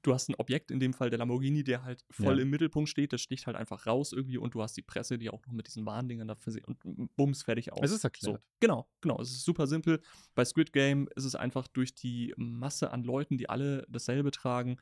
du 0.02 0.14
hast 0.14 0.30
ein 0.30 0.36
Objekt, 0.36 0.72
in 0.72 0.80
dem 0.80 0.94
Fall 0.94 1.10
der 1.10 1.20
Lamborghini, 1.20 1.64
der 1.64 1.84
halt 1.84 2.04
voll 2.12 2.38
Ja. 2.38 2.42
im 2.44 2.50
Mittelpunkt 2.50 2.90
steht, 2.90 3.14
das 3.14 3.22
sticht 3.22 3.48
halt 3.48 3.56
einfach 3.56 3.86
raus 3.86 4.12
irgendwie 4.12 4.38
und 4.38 4.54
du 4.54 4.62
hast 4.62 4.76
die 4.76 4.82
Presse, 4.82 5.18
die 5.18 5.30
auch 5.30 5.46
noch 5.46 5.54
mit 5.54 5.68
diesen 5.68 5.86
Warndingern 5.86 6.28
da 6.28 6.36
versehen 6.36 6.66
und 6.66 7.16
bums, 7.16 7.44
fertig 7.44 7.72
aus. 7.74 7.80
es 7.84 7.92
ist 7.92 8.02
So, 8.02 8.08
erklärt. 8.08 8.42
genau, 8.60 8.88
genau. 9.02 9.22
Es 9.22 9.30
ist 9.32 9.46
super 9.46 9.68
simpel. 9.68 10.02
Bei 10.36 10.44
Squid 10.46 10.74
Game 10.74 11.08
ist 11.16 11.26
es 11.26 11.36
einfach 11.36 11.68
durch 11.68 11.96
die 11.96 12.34
Masse 12.38 12.92
an 12.92 13.04
Leuten, 13.04 13.38
die 13.38 13.50
alle 13.50 13.86
dasselbe 13.90 14.32
tragen 14.32 14.78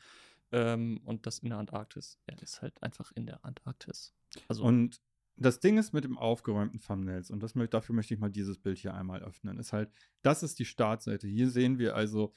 ähm, 0.51 0.99
und 1.05 1.25
das 1.27 1.39
in 1.39 1.49
der 1.49 1.59
Antarktis. 1.59 2.17
Er 2.25 2.41
ist 2.41 2.61
halt 2.61 2.81
einfach 2.81 3.11
in 3.15 3.25
der 3.25 3.43
Antarktis. 3.45 4.13
Also, 4.47 4.63
Und 4.63 5.01
das 5.35 5.59
Ding 5.59 5.77
ist 5.77 5.93
mit 5.93 6.03
dem 6.03 6.17
aufgeräumten 6.17 6.79
Thumbnails, 6.79 7.31
und 7.31 7.41
das, 7.41 7.53
dafür 7.69 7.95
möchte 7.95 8.13
ich 8.13 8.19
mal 8.19 8.29
dieses 8.29 8.59
Bild 8.59 8.77
hier 8.77 8.93
einmal 8.93 9.23
öffnen, 9.23 9.57
ist 9.57 9.73
halt, 9.73 9.91
das 10.21 10.43
ist 10.43 10.59
die 10.59 10.65
Startseite. 10.65 11.27
Hier 11.27 11.49
sehen 11.49 11.79
wir 11.79 11.95
also 11.95 12.33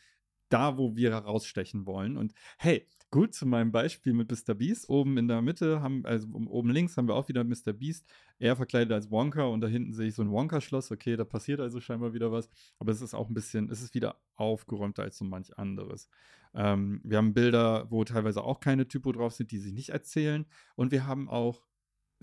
da, 0.49 0.79
wo 0.79 0.95
wir 0.95 1.11
herausstechen 1.11 1.87
wollen. 1.87 2.17
Und 2.17 2.33
hey, 2.59 2.87
gut 3.11 3.35
zu 3.35 3.47
meinem 3.47 3.73
Beispiel 3.73 4.13
mit 4.13 4.31
Mr. 4.31 4.55
Beast. 4.55 4.89
Oben 4.89 5.19
in 5.19 5.29
der 5.29 5.43
Mitte 5.43 5.81
haben, 5.83 6.05
also 6.05 6.29
oben 6.33 6.71
links 6.71 6.97
haben 6.97 7.09
wir 7.09 7.15
auch 7.15 7.29
wieder 7.29 7.45
Mr. 7.45 7.73
Beast. 7.73 8.07
Er 8.39 8.57
verkleidet 8.57 8.93
als 8.93 9.11
Wonka 9.11 9.45
und 9.45 9.61
da 9.61 9.67
hinten 9.67 9.93
sehe 9.93 10.09
ich 10.09 10.15
so 10.15 10.23
ein 10.23 10.31
Wonka-Schloss. 10.31 10.91
Okay, 10.91 11.17
da 11.17 11.25
passiert 11.25 11.61
also 11.61 11.81
scheinbar 11.81 12.15
wieder 12.15 12.31
was. 12.31 12.51
Aber 12.79 12.93
es 12.93 13.01
ist 13.01 13.15
auch 13.15 13.29
ein 13.29 13.35
bisschen, 13.35 13.71
es 13.71 13.83
ist 13.83 13.95
wieder 13.95 14.21
aufgeräumter 14.37 15.03
als 15.03 15.19
so 15.19 15.25
manch 15.25 15.57
anderes. 15.59 16.09
Ähm, 16.55 17.01
wir 17.05 17.19
haben 17.19 17.35
Bilder, 17.35 17.91
wo 17.91 18.05
teilweise 18.05 18.43
auch 18.43 18.61
keine 18.61 18.87
Typo 18.87 19.13
drauf 19.13 19.33
sind, 19.33 19.51
die 19.51 19.59
sich 19.59 19.73
nicht 19.73 19.89
erzählen. 19.89 20.47
Und 20.77 20.93
wir 20.93 21.07
haben 21.07 21.29
auch 21.29 21.65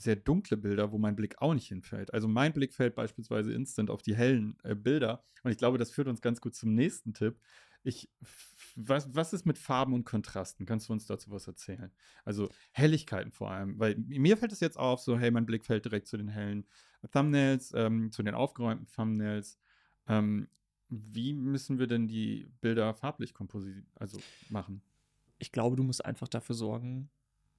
sehr 0.02 0.16
dunkle 0.16 0.58
Bilder, 0.58 0.92
wo 0.92 0.98
mein 0.98 1.16
Blick 1.16 1.42
auch 1.42 1.54
nicht 1.54 1.68
hinfällt. 1.68 2.14
Also 2.14 2.28
mein 2.28 2.54
Blick 2.54 2.74
fällt 2.74 2.96
beispielsweise 2.96 3.54
instant 3.54 3.90
auf 3.90 4.02
die 4.02 4.16
hellen 4.16 4.58
äh, 4.64 4.76
Bilder. 4.76 5.24
Und 5.44 5.52
ich 5.52 5.58
glaube, 5.58 5.78
das 5.78 5.92
führt 5.92 6.08
uns 6.08 6.22
ganz 6.22 6.42
gut 6.42 6.56
zum 6.56 6.74
nächsten 6.74 7.14
Tipp. 7.14 7.40
Ich, 7.84 8.10
was, 8.76 9.14
was 9.16 9.34
ist 9.34 9.46
mit 9.46 9.58
Farben 9.58 9.94
und 9.94 10.04
Kontrasten? 10.04 10.66
Kannst 10.66 10.90
du 10.90 10.94
uns 10.94 11.06
dazu 11.06 11.32
was 11.32 11.48
erzählen? 11.48 11.92
Also 12.26 12.50
Helligkeiten 12.72 13.32
vor 13.32 13.52
allem, 13.52 13.80
weil 13.80 13.96
mir 13.96 14.38
fällt 14.38 14.52
es 14.52 14.60
jetzt 14.60 14.78
auf, 14.78 15.02
so, 15.02 15.18
hey, 15.18 15.32
mein 15.32 15.46
Blick 15.46 15.66
fällt 15.66 15.86
direkt 15.86 16.08
zu 16.08 16.18
den 16.18 16.28
hellen 16.28 16.66
Thumbnails, 17.12 17.74
ähm, 17.76 18.12
zu 18.12 18.22
den 18.22 18.36
aufgeräumten 18.36 18.88
Thumbnails. 18.88 19.58
Ähm, 20.08 20.48
wie 20.90 21.34
müssen 21.34 21.80
wir 21.80 21.88
denn 21.88 22.08
die 22.08 22.52
Bilder 22.62 22.94
farblich 22.94 23.34
also 23.96 24.20
machen? 24.50 24.82
Ich 25.40 25.52
glaube, 25.52 25.76
du 25.76 25.84
musst 25.84 26.06
einfach 26.06 26.28
dafür 26.28 26.56
sorgen, 26.56 27.10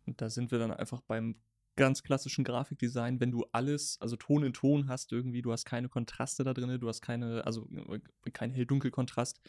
und 0.06 0.20
da 0.20 0.30
sind 0.30 0.50
wir 0.50 0.58
dann 0.58 0.72
einfach 0.72 1.00
beim 1.00 1.36
ganz 1.76 2.02
klassischen 2.02 2.44
Grafikdesign, 2.44 3.20
wenn 3.20 3.30
du 3.30 3.46
alles, 3.52 3.98
also 4.00 4.16
Ton 4.16 4.44
in 4.44 4.52
Ton 4.52 4.88
hast 4.88 5.12
irgendwie, 5.12 5.42
du 5.42 5.52
hast 5.52 5.64
keine 5.64 5.88
Kontraste 5.88 6.44
da 6.44 6.52
drin, 6.52 6.78
du 6.78 6.88
hast 6.88 7.00
keine, 7.00 7.44
also 7.46 7.68
äh, 7.88 8.30
kein 8.30 8.50
Hell-Dunkel-Kontrast, 8.50 9.40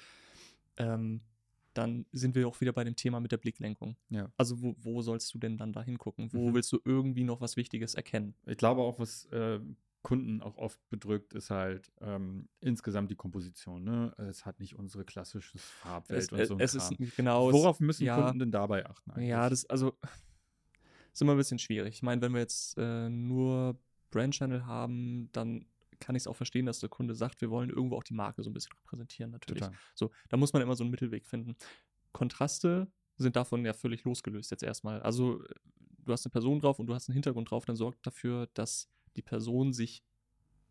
ähm, 0.78 1.22
dann 1.74 2.06
sind 2.12 2.36
wir 2.36 2.48
auch 2.48 2.62
wieder 2.62 2.72
bei 2.72 2.84
dem 2.84 2.96
Thema 2.96 3.20
mit 3.20 3.32
der 3.32 3.38
Blicklenkung. 3.38 3.98
Ja. 4.10 4.32
Also 4.38 4.62
wo, 4.62 4.76
wo 4.80 5.02
sollst 5.02 5.34
du 5.34 5.40
denn 5.40 5.58
dann 5.58 5.74
da 5.74 5.82
hingucken? 5.82 6.32
Wo 6.32 6.50
mhm. 6.50 6.54
willst 6.54 6.72
du 6.72 6.80
irgendwie 6.86 7.24
noch 7.24 7.42
was 7.42 7.58
Wichtiges 7.58 7.96
erkennen? 7.96 8.36
Ich 8.46 8.58
glaube 8.58 8.82
auch, 8.82 9.00
was 9.00 9.26
äh, 9.26 9.60
Kunden 10.04 10.42
auch 10.42 10.58
oft 10.58 10.80
bedrückt, 10.90 11.34
ist 11.34 11.50
halt 11.50 11.92
ähm, 12.02 12.48
insgesamt 12.60 13.10
die 13.10 13.16
Komposition. 13.16 13.84
Ne? 13.84 14.14
Es 14.30 14.46
hat 14.46 14.60
nicht 14.60 14.76
unsere 14.76 15.04
klassische 15.04 15.58
Farbwelt 15.58 16.24
es, 16.24 16.32
und 16.32 16.46
so. 16.46 16.60
Es 16.60 16.78
Kram. 16.78 16.98
ist 17.00 17.16
genau. 17.16 17.52
Worauf 17.52 17.80
müssen 17.80 18.04
ja, 18.04 18.22
Kunden 18.22 18.40
denn 18.40 18.52
dabei 18.52 18.86
achten? 18.86 19.12
Eigentlich? 19.12 19.30
Ja, 19.30 19.50
das 19.50 19.66
also 19.66 19.98
ist 21.14 21.22
immer 21.22 21.34
ein 21.34 21.38
bisschen 21.38 21.60
schwierig. 21.60 21.96
Ich 21.96 22.04
meine, 22.04 22.22
wenn 22.22 22.34
wir 22.34 22.40
jetzt 22.40 22.78
äh, 22.78 23.10
nur 23.10 23.78
Brand 24.12 24.34
Channel 24.34 24.66
haben, 24.66 25.30
dann 25.32 25.66
kann 26.00 26.16
ich 26.16 26.24
es 26.24 26.28
auch 26.28 26.36
verstehen, 26.36 26.66
dass 26.66 26.80
der 26.80 26.90
Kunde 26.90 27.16
sagt, 27.16 27.42
wir 27.42 27.50
wollen 27.50 27.70
irgendwo 27.70 27.96
auch 27.96 28.04
die 28.04 28.14
Marke 28.14 28.44
so 28.44 28.50
ein 28.50 28.54
bisschen 28.54 28.74
repräsentieren, 28.74 29.32
natürlich. 29.32 29.62
Total. 29.62 29.78
So, 29.96 30.12
da 30.30 30.38
muss 30.38 30.52
man 30.54 30.62
immer 30.62 30.76
so 30.76 30.84
einen 30.84 30.92
Mittelweg 30.92 31.26
finden. 31.26 31.56
Kontraste 32.12 32.92
sind 33.18 33.36
davon 33.36 33.64
ja 33.64 33.74
völlig 33.74 34.04
losgelöst 34.04 34.52
jetzt 34.52 34.64
erstmal. 34.64 35.02
Also, 35.02 35.42
du 36.00 36.12
hast 36.12 36.26
eine 36.26 36.32
Person 36.32 36.60
drauf 36.60 36.80
und 36.80 36.88
du 36.88 36.94
hast 36.94 37.10
einen 37.10 37.14
Hintergrund 37.14 37.50
drauf, 37.52 37.66
dann 37.66 37.76
sorgt 37.76 38.06
dafür, 38.06 38.50
dass 38.54 38.90
die 39.16 39.22
Person 39.22 39.72
sich 39.72 40.04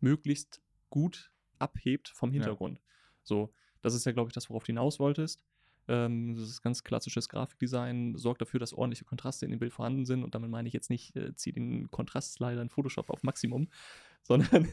möglichst 0.01 0.61
gut 0.91 1.33
abhebt 1.59 2.09
vom 2.09 2.33
Hintergrund. 2.33 2.79
Ja. 2.79 2.85
So, 3.23 3.55
das 3.81 3.95
ist 3.95 4.05
ja, 4.05 4.13
glaube 4.13 4.29
ich, 4.29 4.35
das, 4.35 4.51
worauf 4.51 4.65
du 4.65 4.69
hinaus 4.69 4.99
wolltest. 4.99 5.45
Ähm, 5.89 6.35
das 6.35 6.49
ist 6.49 6.63
ganz 6.63 6.85
klassisches 6.85 7.29
Grafikdesign, 7.29 8.17
sorgt 8.17 8.41
dafür, 8.41 8.61
dass 8.61 8.73
ordentliche 8.73 9.05
Kontraste 9.05 9.45
in 9.45 9.51
dem 9.51 9.59
Bild 9.61 9.73
vorhanden 9.73 10.05
sind. 10.05 10.23
Und 10.23 10.35
damit 10.35 10.51
meine 10.51 10.69
ich 10.69 10.75
jetzt 10.75 10.91
nicht, 10.91 11.17
äh, 11.17 11.35
zieh 11.35 11.53
den 11.53 11.91
Kontrastslider 11.91 12.63
in 12.63 12.69
Photoshop 12.69 13.11
auf 13.11 13.23
Maximum, 13.23 13.69
sondern 14.23 14.69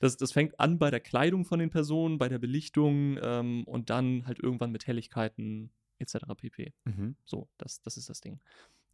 das, 0.00 0.16
das 0.16 0.32
fängt 0.32 0.58
an 0.58 0.78
bei 0.78 0.90
der 0.90 1.00
Kleidung 1.00 1.44
von 1.44 1.58
den 1.58 1.70
Personen, 1.70 2.18
bei 2.18 2.28
der 2.28 2.38
Belichtung 2.38 3.18
ähm, 3.22 3.64
und 3.64 3.90
dann 3.90 4.26
halt 4.26 4.40
irgendwann 4.40 4.72
mit 4.72 4.86
Helligkeiten 4.86 5.70
etc. 5.98 6.18
pp. 6.36 6.72
Mhm. 6.84 7.16
So, 7.24 7.48
das, 7.58 7.82
das 7.82 7.96
ist 7.96 8.08
das 8.08 8.20
Ding. 8.20 8.40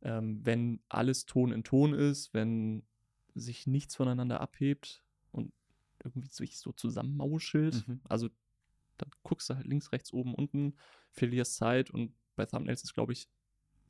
Ähm, 0.03 0.41
wenn 0.45 0.81
alles 0.89 1.27
Ton 1.27 1.53
in 1.53 1.65
Ton 1.65 1.95
ist, 1.95 2.35
wenn 2.35 2.83
sich 3.35 3.67
nichts 3.67 3.97
voneinander 3.97 4.41
abhebt 4.41 5.03
und 5.33 5.53
irgendwie 6.03 6.29
sich 6.29 6.59
so 6.59 6.73
zusammenmauschelt, 6.73 7.87
mhm. 7.89 8.01
also 8.05 8.29
dann 8.99 9.11
guckst 9.23 9.51
du 9.51 9.55
halt 9.55 9.67
links, 9.67 9.93
rechts, 9.93 10.13
oben, 10.13 10.35
unten, 10.35 10.77
verlierst 11.11 11.57
Zeit 11.57 11.91
und 11.91 12.15
bei 12.37 12.47
Thumbnails 12.47 12.83
ist, 12.83 12.95
glaube 12.95 13.13
ich, 13.13 13.29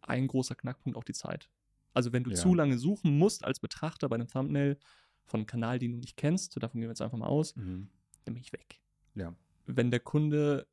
ein 0.03 0.27
großer 0.27 0.55
Knackpunkt 0.55 0.99
auch 0.99 1.05
die 1.05 1.15
Zeit. 1.15 1.51
Also 1.93 2.13
wenn 2.13 2.25
du 2.25 2.31
ja. 2.31 2.37
zu 2.37 2.55
lange 2.55 2.79
suchen 2.79 3.17
musst 3.19 3.45
als 3.45 3.61
Betrachter 3.61 4.09
bei 4.09 4.17
einem 4.17 4.29
Thumbnail, 4.29 4.79
von 5.27 5.41
einem 5.41 5.47
Kanal, 5.47 5.79
den 5.79 5.93
du 5.93 5.99
nicht 5.99 6.17
kennst, 6.17 6.57
davon 6.63 6.81
gehen 6.81 6.89
wir 6.89 6.93
jetzt 6.93 7.01
einfach 7.01 7.17
mal 7.17 7.27
aus, 7.27 7.57
mhm. 7.57 7.89
dann 8.25 8.35
bin 8.35 8.43
ich 8.43 8.53
weg. 8.53 8.81
Ja. 9.15 9.35
Wenn 9.67 9.91
der 9.91 10.01
Kunde 10.01 10.67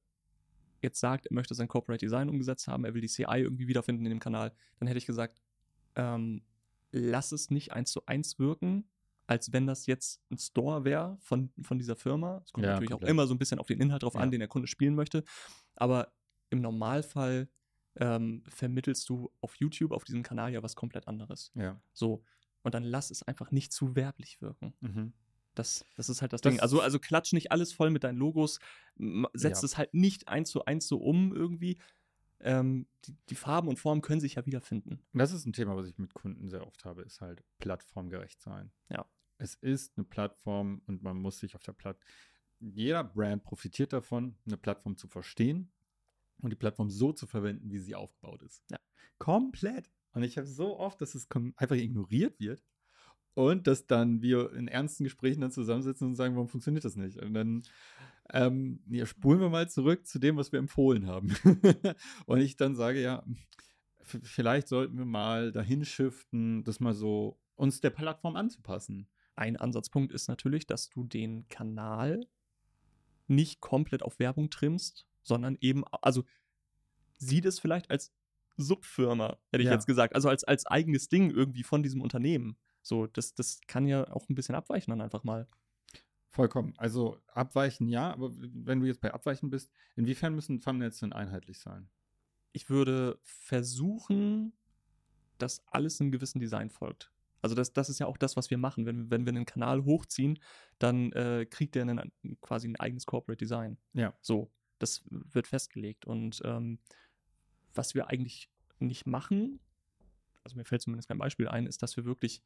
jetzt 0.81 0.99
sagt, 0.99 1.27
er 1.27 1.33
möchte 1.33 1.53
sein 1.53 1.67
Corporate 1.67 2.03
Design 2.03 2.29
umgesetzt 2.29 2.67
haben, 2.67 2.83
er 2.83 2.93
will 2.93 3.01
die 3.01 3.07
CI 3.07 3.23
irgendwie 3.37 3.67
wiederfinden 3.67 4.05
in 4.05 4.09
dem 4.09 4.19
Kanal, 4.19 4.51
dann 4.79 4.87
hätte 4.87 4.97
ich 4.97 5.05
gesagt, 5.05 5.41
ähm, 5.95 6.41
lass 6.91 7.31
es 7.31 7.49
nicht 7.49 7.71
eins 7.71 7.91
zu 7.91 8.05
eins 8.05 8.39
wirken, 8.39 8.89
als 9.31 9.53
wenn 9.53 9.65
das 9.65 9.85
jetzt 9.85 10.21
ein 10.29 10.37
Store 10.37 10.83
wäre 10.83 11.17
von, 11.21 11.53
von 11.61 11.79
dieser 11.79 11.95
Firma. 11.95 12.41
Es 12.43 12.51
kommt 12.51 12.65
ja, 12.65 12.73
natürlich 12.73 12.91
komplett. 12.91 13.07
auch 13.07 13.11
immer 13.11 13.27
so 13.27 13.33
ein 13.33 13.37
bisschen 13.37 13.59
auf 13.59 13.67
den 13.67 13.79
Inhalt 13.79 14.03
drauf 14.03 14.15
ja. 14.15 14.19
an, 14.19 14.29
den 14.29 14.41
der 14.41 14.49
Kunde 14.49 14.67
spielen 14.67 14.93
möchte. 14.93 15.23
Aber 15.77 16.11
im 16.49 16.59
Normalfall 16.59 17.47
ähm, 17.95 18.43
vermittelst 18.49 19.07
du 19.07 19.31
auf 19.39 19.55
YouTube, 19.55 19.93
auf 19.93 20.03
diesem 20.03 20.21
Kanal 20.21 20.51
ja 20.51 20.61
was 20.61 20.75
komplett 20.75 21.07
anderes. 21.07 21.53
Ja. 21.55 21.81
So. 21.93 22.25
Und 22.63 22.75
dann 22.75 22.83
lass 22.83 23.09
es 23.09 23.23
einfach 23.23 23.51
nicht 23.51 23.71
zu 23.71 23.95
werblich 23.95 24.41
wirken. 24.41 24.73
Mhm. 24.81 25.13
Das, 25.55 25.85
das 25.95 26.09
ist 26.09 26.21
halt 26.21 26.33
das, 26.33 26.41
das, 26.41 26.51
Ding. 26.51 26.59
Also, 26.59 26.81
also 26.81 26.99
klatsch 26.99 27.31
nicht 27.31 27.53
alles 27.53 27.71
voll 27.71 27.89
mit 27.89 28.03
deinen 28.03 28.17
Logos, 28.17 28.59
setz 29.31 29.61
ja. 29.61 29.65
es 29.65 29.77
halt 29.77 29.93
nicht 29.93 30.27
eins 30.27 30.49
zu 30.49 30.65
eins 30.65 30.89
so 30.89 30.97
um 30.97 31.33
irgendwie. 31.33 31.79
Ähm, 32.41 32.85
die, 33.05 33.15
die, 33.29 33.35
Farben 33.35 33.69
und 33.69 33.79
Formen 33.79 34.01
können 34.01 34.19
sich 34.19 34.35
ja 34.35 34.45
wiederfinden. 34.45 34.99
Das 35.13 35.31
ist 35.31 35.45
ein 35.45 35.53
Thema, 35.53 35.77
was 35.77 35.87
ich 35.87 35.97
mit 35.97 36.13
Kunden 36.13 36.49
sehr 36.49 36.67
oft 36.67 36.83
habe, 36.83 37.03
ist 37.03 37.21
halt 37.21 37.43
plattformgerecht 37.59 38.41
sein. 38.41 38.71
Ja. 38.89 39.05
Es 39.41 39.55
ist 39.55 39.97
eine 39.97 40.05
Plattform 40.05 40.83
und 40.85 41.01
man 41.01 41.17
muss 41.17 41.39
sich 41.39 41.55
auf 41.55 41.63
der 41.63 41.73
Plattform. 41.73 42.07
Jeder 42.59 43.03
Brand 43.03 43.43
profitiert 43.43 43.91
davon, 43.91 44.35
eine 44.45 44.55
Plattform 44.55 44.95
zu 44.97 45.07
verstehen 45.07 45.71
und 46.41 46.51
die 46.51 46.55
Plattform 46.55 46.91
so 46.91 47.11
zu 47.11 47.25
verwenden, 47.25 47.71
wie 47.71 47.79
sie 47.79 47.95
aufgebaut 47.95 48.43
ist. 48.43 48.63
Ja. 48.69 48.77
Komplett. 49.17 49.89
Und 50.13 50.21
ich 50.21 50.37
habe 50.37 50.45
so 50.45 50.77
oft, 50.77 51.01
dass 51.01 51.15
es 51.15 51.27
einfach 51.55 51.75
ignoriert 51.75 52.39
wird 52.39 52.63
und 53.33 53.65
dass 53.65 53.87
dann 53.87 54.21
wir 54.21 54.53
in 54.53 54.67
ernsten 54.67 55.05
Gesprächen 55.05 55.41
dann 55.41 55.51
zusammensitzen 55.51 56.09
und 56.09 56.15
sagen, 56.15 56.35
warum 56.35 56.49
funktioniert 56.49 56.85
das 56.85 56.95
nicht? 56.95 57.17
Und 57.17 57.33
dann 57.33 57.63
ähm, 58.33 58.83
ja, 58.91 59.07
spulen 59.07 59.39
wir 59.39 59.49
mal 59.49 59.69
zurück 59.71 60.05
zu 60.05 60.19
dem, 60.19 60.37
was 60.37 60.51
wir 60.51 60.59
empfohlen 60.59 61.07
haben. 61.07 61.35
und 62.27 62.41
ich 62.41 62.57
dann 62.57 62.75
sage, 62.75 63.01
ja, 63.01 63.25
vielleicht 64.03 64.67
sollten 64.67 64.99
wir 64.99 65.05
mal 65.05 65.51
dahin 65.51 65.83
shiften, 65.83 66.63
das 66.63 66.79
mal 66.79 66.93
so 66.93 67.39
uns 67.55 67.81
der 67.81 67.89
Plattform 67.89 68.35
anzupassen. 68.35 69.07
Ein 69.41 69.57
Ansatzpunkt 69.57 70.13
ist 70.13 70.27
natürlich, 70.27 70.67
dass 70.67 70.91
du 70.91 71.03
den 71.03 71.47
Kanal 71.49 72.27
nicht 73.27 73.59
komplett 73.59 74.03
auf 74.03 74.19
Werbung 74.19 74.51
trimmst, 74.51 75.07
sondern 75.23 75.57
eben, 75.61 75.83
also 76.03 76.25
sieh 77.17 77.41
das 77.41 77.57
vielleicht 77.57 77.89
als 77.89 78.13
Subfirma, 78.57 79.39
hätte 79.49 79.63
ich 79.63 79.67
ja. 79.69 79.73
jetzt 79.73 79.87
gesagt. 79.87 80.13
Also 80.13 80.29
als, 80.29 80.43
als 80.43 80.67
eigenes 80.67 81.09
Ding 81.09 81.31
irgendwie 81.31 81.63
von 81.63 81.81
diesem 81.81 82.01
Unternehmen. 82.01 82.55
So, 82.83 83.07
das, 83.07 83.33
das 83.33 83.61
kann 83.65 83.87
ja 83.87 84.07
auch 84.11 84.29
ein 84.29 84.35
bisschen 84.35 84.53
abweichen 84.53 84.91
dann 84.91 85.01
einfach 85.01 85.23
mal. 85.23 85.47
Vollkommen. 86.29 86.75
Also 86.77 87.17
abweichen 87.25 87.87
ja, 87.87 88.13
aber 88.13 88.29
wenn 88.35 88.79
du 88.79 88.85
jetzt 88.85 89.01
bei 89.01 89.11
abweichen 89.11 89.49
bist, 89.49 89.71
inwiefern 89.95 90.35
müssen 90.35 90.59
Thumbnails 90.59 90.99
denn 90.99 91.13
einheitlich 91.13 91.57
sein? 91.57 91.89
Ich 92.51 92.69
würde 92.69 93.19
versuchen, 93.23 94.53
dass 95.39 95.65
alles 95.65 95.99
einem 95.99 96.11
gewissen 96.11 96.39
Design 96.39 96.69
folgt. 96.69 97.11
Also 97.41 97.55
das, 97.55 97.73
das 97.73 97.89
ist 97.89 97.99
ja 97.99 98.07
auch 98.07 98.17
das, 98.17 98.35
was 98.35 98.49
wir 98.49 98.57
machen. 98.57 98.85
Wenn, 98.85 99.09
wenn 99.09 99.25
wir 99.25 99.33
einen 99.33 99.45
Kanal 99.45 99.83
hochziehen, 99.83 100.39
dann 100.79 101.11
äh, 101.13 101.45
kriegt 101.49 101.75
der 101.75 101.83
einen, 101.83 102.11
quasi 102.41 102.67
ein 102.67 102.75
eigenes 102.75 103.05
Corporate 103.05 103.37
Design. 103.37 103.77
Ja. 103.93 104.13
So, 104.21 104.51
das 104.79 105.03
wird 105.09 105.47
festgelegt. 105.47 106.05
Und 106.05 106.41
ähm, 106.45 106.79
was 107.73 107.95
wir 107.95 108.07
eigentlich 108.07 108.49
nicht 108.79 109.05
machen, 109.05 109.59
also 110.43 110.57
mir 110.57 110.65
fällt 110.65 110.81
zumindest 110.81 111.07
kein 111.07 111.17
Beispiel 111.17 111.47
ein, 111.47 111.65
ist, 111.67 111.81
dass 111.81 111.97
wir 111.97 112.05
wirklich 112.05 112.43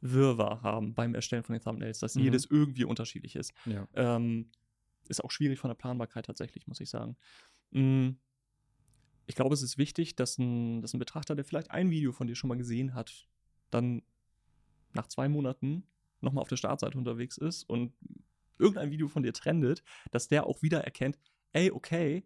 Wirrwarr 0.00 0.62
haben 0.62 0.94
beim 0.94 1.14
Erstellen 1.14 1.44
von 1.44 1.54
den 1.54 1.62
Thumbnails, 1.62 2.00
dass 2.00 2.16
mhm. 2.16 2.22
jedes 2.22 2.44
irgendwie 2.46 2.84
unterschiedlich 2.84 3.36
ist. 3.36 3.52
Ja. 3.66 3.86
Ähm, 3.94 4.50
ist 5.08 5.22
auch 5.22 5.30
schwierig 5.30 5.58
von 5.58 5.68
der 5.68 5.74
Planbarkeit 5.74 6.26
tatsächlich, 6.26 6.66
muss 6.66 6.80
ich 6.80 6.90
sagen. 6.90 7.16
Mhm. 7.70 8.18
Ich 9.26 9.36
glaube, 9.36 9.54
es 9.54 9.62
ist 9.62 9.78
wichtig, 9.78 10.16
dass 10.16 10.38
ein, 10.38 10.82
dass 10.82 10.94
ein 10.94 10.98
Betrachter, 10.98 11.34
der 11.34 11.44
vielleicht 11.44 11.70
ein 11.70 11.90
Video 11.90 12.12
von 12.12 12.26
dir 12.26 12.34
schon 12.34 12.48
mal 12.48 12.56
gesehen 12.56 12.94
hat, 12.94 13.28
dann 13.72 14.02
nach 14.92 15.06
zwei 15.08 15.28
Monaten 15.28 15.84
nochmal 16.20 16.42
auf 16.42 16.48
der 16.48 16.56
Startseite 16.56 16.98
unterwegs 16.98 17.36
ist 17.38 17.64
und 17.64 17.92
irgendein 18.58 18.90
Video 18.90 19.08
von 19.08 19.22
dir 19.22 19.32
trendet, 19.32 19.82
dass 20.10 20.28
der 20.28 20.46
auch 20.46 20.62
wieder 20.62 20.84
erkennt, 20.84 21.18
ey, 21.52 21.70
okay, 21.70 22.24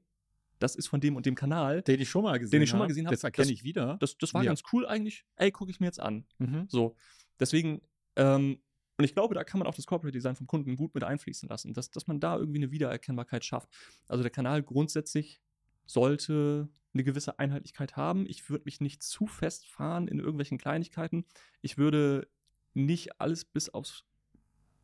das 0.59 0.75
ist 0.75 0.87
von 0.87 1.01
dem 1.01 1.17
und 1.17 1.27
dem 1.27 1.35
Kanal. 1.35 1.83
Den 1.83 2.01
ich 2.01 2.09
schon 2.09 2.25
mal 2.25 2.39
gesehen 2.39 2.49
habe. 2.49 2.51
Den 2.59 2.63
ich 2.63 2.71
schon 2.71 2.79
mal 2.79 2.89
gesehen 2.89 3.07
habe. 3.07 3.15
Das 3.15 3.25
erkenne 3.25 3.53
ich 3.53 3.63
wieder. 3.63 3.97
Das, 4.01 4.17
das 4.19 4.33
war 4.35 4.43
ja. 4.43 4.51
ganz 4.51 4.63
cool 4.73 4.87
eigentlich. 4.87 5.25
Ey, 5.37 5.51
gucke 5.51 5.71
ich 5.71 5.81
mir 5.81 5.87
jetzt 5.87 6.01
an. 6.01 6.27
Mhm. 6.39 6.67
So. 6.69 6.97
Deswegen 7.39 7.83
Ähm, 8.17 8.59
und 8.99 9.05
ich 9.05 9.15
glaube, 9.15 9.35
da 9.35 9.45
kann 9.45 9.59
man 9.59 9.67
auch 9.67 9.75
das 9.75 9.87
Corporate 9.87 10.17
Design 10.17 10.37
vom 10.37 10.47
Kunden 10.47 10.77
gut 10.77 10.95
mit 10.95 11.05
einfließen 11.05 11.49
lassen, 11.49 11.75
dass, 11.75 11.91
dass 11.91 12.07
man 12.07 12.19
da 12.19 12.37
irgendwie 12.37 12.61
eine 12.61 12.71
Wiedererkennbarkeit 12.71 13.45
schafft. 13.45 13.69
Also 14.09 14.23
der 14.23 14.31
Kanal 14.31 14.63
grundsätzlich 14.63 15.41
sollte 15.87 16.69
eine 16.95 17.05
gewisse 17.05 17.39
Einheitlichkeit 17.39 17.97
haben. 17.97 18.27
Ich 18.27 18.49
würde 18.49 18.65
mich 18.65 18.81
nicht 18.81 19.03
zu 19.03 19.27
festfahren 19.27 20.09
in 20.09 20.19
irgendwelchen 20.19 20.59
Kleinigkeiten. 20.59 21.25
Ich 21.61 21.79
würde 21.79 22.29
nicht 22.75 23.21
alles 23.21 23.45
bis 23.45 23.69
aufs 23.69 24.05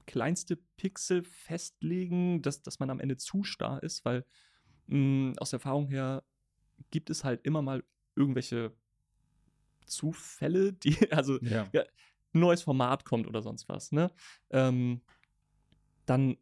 kleinste 0.06 0.56
Pixel 0.76 1.24
festlegen, 1.24 2.42
dass, 2.42 2.62
dass 2.62 2.80
man 2.80 2.90
am 2.90 3.00
Ende 3.00 3.16
zu 3.16 3.44
starr 3.44 3.82
ist, 3.82 4.04
weil 4.04 4.24
mh, 4.86 4.96
hm, 4.96 5.34
aus 5.38 5.52
Erfahrung 5.52 5.88
her 5.88 6.24
gibt 6.90 7.10
es 7.10 7.24
halt 7.24 7.44
immer 7.44 7.62
mal 7.62 7.84
irgendwelche 8.16 8.72
Zufälle, 9.86 10.72
die, 10.72 10.96
also 11.12 11.38
ja. 11.42 11.68
Ja, 11.72 11.82
ein 12.34 12.40
neues 12.40 12.62
Format 12.62 13.04
kommt 13.04 13.26
oder 13.26 13.42
sonst 13.42 13.68
was, 13.68 13.92
ne? 13.92 14.10
Ähm, 14.50 15.02
dann 16.06 16.36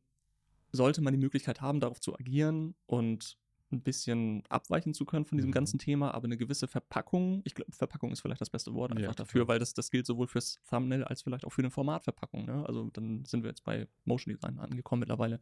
sollte 0.72 1.00
man 1.00 1.12
die 1.12 1.18
Möglichkeit 1.18 1.60
haben, 1.60 1.80
darauf 1.80 2.00
zu 2.00 2.14
agieren 2.14 2.74
und 2.86 3.38
ein 3.72 3.82
bisschen 3.82 4.42
abweichen 4.48 4.94
zu 4.94 5.04
können 5.04 5.24
von 5.24 5.38
diesem 5.38 5.50
mhm. 5.50 5.54
ganzen 5.54 5.78
Thema, 5.78 6.12
aber 6.12 6.24
eine 6.24 6.36
gewisse 6.36 6.66
Verpackung, 6.68 7.42
ich 7.44 7.54
glaube, 7.54 7.72
Verpackung 7.72 8.10
ist 8.10 8.20
vielleicht 8.20 8.40
das 8.40 8.50
beste 8.50 8.74
Wort 8.74 8.92
einfach 8.92 9.02
ja, 9.02 9.14
dafür, 9.14 9.48
weil 9.48 9.58
das, 9.58 9.74
das 9.74 9.90
gilt 9.90 10.06
sowohl 10.06 10.26
fürs 10.26 10.60
Thumbnail 10.68 11.04
als 11.04 11.22
vielleicht 11.22 11.44
auch 11.44 11.50
für 11.50 11.62
eine 11.62 11.70
Formatverpackung. 11.70 12.46
Ne? 12.46 12.64
Also 12.66 12.90
dann 12.90 13.24
sind 13.24 13.42
wir 13.42 13.50
jetzt 13.50 13.64
bei 13.64 13.88
Motion 14.04 14.34
Design 14.34 14.58
angekommen 14.58 15.00
mittlerweile. 15.00 15.40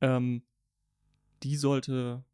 Ähm, 0.00 0.42
die 1.42 1.56
sollte 1.56 2.24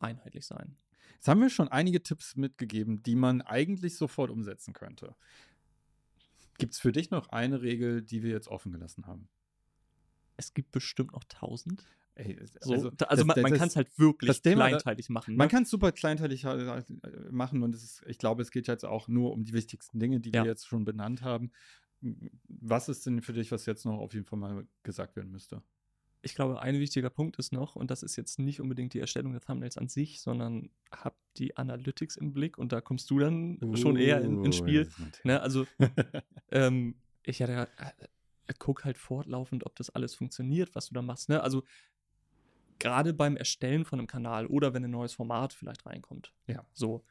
einheitlich 0.00 0.46
sein. 0.46 0.76
Jetzt 1.14 1.28
haben 1.28 1.40
wir 1.40 1.50
schon 1.50 1.68
einige 1.68 2.02
Tipps 2.02 2.36
mitgegeben, 2.36 3.02
die 3.02 3.16
man 3.16 3.40
eigentlich 3.42 3.96
sofort 3.96 4.30
umsetzen 4.30 4.74
könnte. 4.74 5.14
Gibt 6.58 6.74
es 6.74 6.80
für 6.80 6.92
dich 6.92 7.10
noch 7.10 7.28
eine 7.30 7.62
Regel, 7.62 8.02
die 8.02 8.22
wir 8.22 8.30
jetzt 8.30 8.48
offen 8.48 8.72
gelassen 8.72 9.06
haben? 9.06 9.28
Es 10.36 10.54
gibt 10.54 10.70
bestimmt 10.70 11.12
noch 11.12 11.24
tausend. 11.24 11.84
Ey, 12.16 12.38
also, 12.38 12.58
so, 12.60 12.72
also 12.74 12.90
das, 12.90 13.24
man, 13.24 13.42
man 13.42 13.54
kann 13.54 13.68
es 13.68 13.74
halt 13.74 13.98
wirklich 13.98 14.40
Thema, 14.40 14.68
kleinteilig 14.68 15.08
machen. 15.08 15.32
Ne? 15.34 15.38
Man 15.38 15.48
kann 15.48 15.64
es 15.64 15.70
super 15.70 15.90
kleinteilig 15.90 16.46
machen 17.30 17.62
und 17.62 17.74
ist, 17.74 18.02
ich 18.06 18.18
glaube, 18.18 18.42
es 18.42 18.52
geht 18.52 18.68
jetzt 18.68 18.84
auch 18.84 19.08
nur 19.08 19.32
um 19.32 19.44
die 19.44 19.52
wichtigsten 19.52 19.98
Dinge, 19.98 20.20
die 20.20 20.30
ja. 20.30 20.44
wir 20.44 20.50
jetzt 20.50 20.66
schon 20.66 20.84
benannt 20.84 21.22
haben. 21.22 21.50
Was 22.46 22.88
ist 22.88 23.06
denn 23.06 23.20
für 23.20 23.32
dich, 23.32 23.50
was 23.50 23.66
jetzt 23.66 23.84
noch 23.84 23.98
auf 23.98 24.14
jeden 24.14 24.26
Fall 24.26 24.38
mal 24.38 24.66
gesagt 24.84 25.16
werden 25.16 25.32
müsste? 25.32 25.62
Ich 26.22 26.34
glaube, 26.34 26.62
ein 26.62 26.78
wichtiger 26.78 27.10
Punkt 27.10 27.36
ist 27.36 27.52
noch, 27.52 27.76
und 27.76 27.90
das 27.90 28.02
ist 28.02 28.16
jetzt 28.16 28.38
nicht 28.38 28.60
unbedingt 28.60 28.94
die 28.94 29.00
Erstellung 29.00 29.32
der 29.32 29.40
Thumbnails 29.40 29.76
an 29.76 29.88
sich, 29.88 30.20
sondern 30.20 30.70
habt 30.90 31.18
die 31.36 31.56
Analytics 31.56 32.16
im 32.16 32.32
Blick 32.32 32.58
und 32.58 32.72
da 32.72 32.80
kommst 32.80 33.10
du 33.10 33.18
dann 33.18 33.58
uh, 33.62 33.76
schon 33.76 33.96
eher 33.96 34.20
in, 34.22 34.44
ins 34.44 34.56
Spiel. 34.56 34.88
Ne, 35.24 35.40
also, 35.40 35.66
ähm, 36.50 36.94
ich 37.24 37.40
ja, 37.40 37.64
äh, 37.64 37.68
guck 38.58 38.84
halt 38.84 38.98
fortlaufend, 38.98 39.66
ob 39.66 39.76
das 39.76 39.90
alles 39.90 40.14
funktioniert, 40.14 40.74
was 40.74 40.88
du 40.88 40.94
da 40.94 41.02
machst. 41.02 41.28
Ne? 41.28 41.42
Also, 41.42 41.64
gerade 42.78 43.14
beim 43.14 43.36
Erstellen 43.36 43.84
von 43.84 43.98
einem 43.98 44.06
Kanal 44.06 44.46
oder 44.46 44.74
wenn 44.74 44.84
ein 44.84 44.90
neues 44.90 45.14
Format 45.14 45.52
vielleicht 45.52 45.86
reinkommt. 45.86 46.32
Ja. 46.46 46.64
So. 46.72 47.04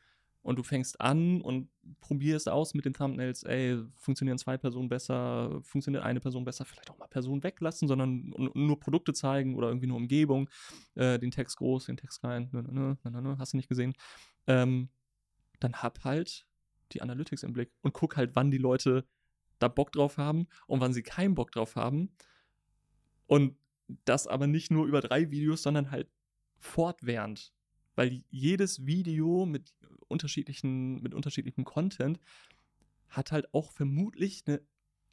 Und 0.44 0.60
du 0.60 0.64
fängst 0.64 1.00
an 1.00 1.40
und 1.42 1.70
probierst 2.02 2.50
aus 2.50 2.74
mit 2.74 2.84
den 2.84 2.94
Thumbnails, 2.94 3.44
ey, 3.44 3.82
funktionieren 3.96 4.38
zwei 4.38 4.58
Personen 4.58 4.90
besser, 4.90 5.62
funktioniert 5.64 6.04
eine 6.04 6.20
Person 6.20 6.44
besser, 6.44 6.66
vielleicht 6.66 6.92
auch 6.92 6.98
mal 6.98 7.08
Personen 7.08 7.44
weglassen, 7.44 7.88
sondern 7.88 8.34
nur 8.54 8.78
Produkte 8.78 9.14
zeigen 9.14 9.56
oder 9.56 9.70
irgendwie 9.70 9.88
nur 9.88 9.96
Umgebung, 9.96 10.50
äh, 10.96 11.18
den 11.18 11.32
Text 11.32 11.56
groß, 11.58 11.86
den 11.86 11.96
Text 11.96 12.20
klein, 12.20 12.50
ne, 12.52 12.62
ne, 12.62 12.98
ne, 13.04 13.22
ne, 13.22 13.38
hast 13.40 13.54
du 13.54 13.58
nicht 13.58 13.70
gesehen. 13.70 13.94
Ähm, 14.46 14.90
dann 15.62 15.76
hab 15.76 16.04
halt 16.04 16.46
die 16.92 17.02
Analytics 17.02 17.44
im 17.44 17.54
Blick 17.54 17.72
und 17.82 17.94
guck 17.94 18.18
halt, 18.18 18.36
wann 18.36 18.52
die 18.52 18.58
Leute 18.58 19.06
da 19.60 19.70
Bock 19.70 19.94
drauf 19.94 20.18
haben 20.18 20.48
und 20.68 20.82
wann 20.82 20.94
sie 20.94 21.04
keinen 21.04 21.36
Bock 21.36 21.52
drauf 21.52 21.78
haben. 21.78 22.12
Und 23.28 23.56
das 24.06 24.28
aber 24.28 24.48
nicht 24.48 24.72
nur 24.72 24.86
über 24.86 25.02
drei 25.02 25.32
Videos, 25.32 25.64
sondern 25.64 25.92
halt 25.92 26.10
fortwährend. 26.58 27.54
Weil 27.96 28.24
jedes 28.30 28.86
Video 28.86 29.46
mit 29.46 29.74
unterschiedlichen, 30.08 31.02
mit 31.02 31.14
unterschiedlichem 31.14 31.64
Content 31.64 32.20
hat 33.10 33.32
halt 33.32 33.54
auch 33.54 33.72
vermutlich 33.72 34.44
eine 34.48 34.62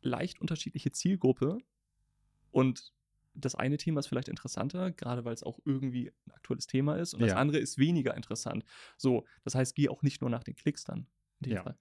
leicht 0.01 0.41
unterschiedliche 0.41 0.93
Zielgruppe. 0.93 1.59
Und 2.51 2.95
das 3.35 3.55
eine 3.55 3.77
Thema 3.77 4.01
ist 4.01 4.07
vielleicht 4.07 4.29
interessanter, 4.29 4.91
gerade 4.91 5.25
weil 5.25 5.35
es 5.35 5.43
auch 5.43 5.59
irgendwie 5.65 6.11
ein 6.27 6.33
aktuelles 6.33 6.67
Thema 6.67 6.97
ist. 6.97 7.15
Und 7.15 7.21
das 7.21 7.33
andere 7.33 7.59
ist 7.59 7.79
weniger 7.79 8.17
interessant. 8.17 8.65
So, 8.97 9.27
das 9.45 9.55
heißt, 9.55 9.75
geh 9.75 9.89
auch 9.89 10.03
nicht 10.03 10.21
nur 10.21 10.31
nach 10.31 10.43
den 10.43 10.55
Klicks 10.55 10.85
dann. 10.85 11.07
In 11.41 11.51
dem 11.51 11.53
ja. 11.53 11.63
Fall. 11.63 11.79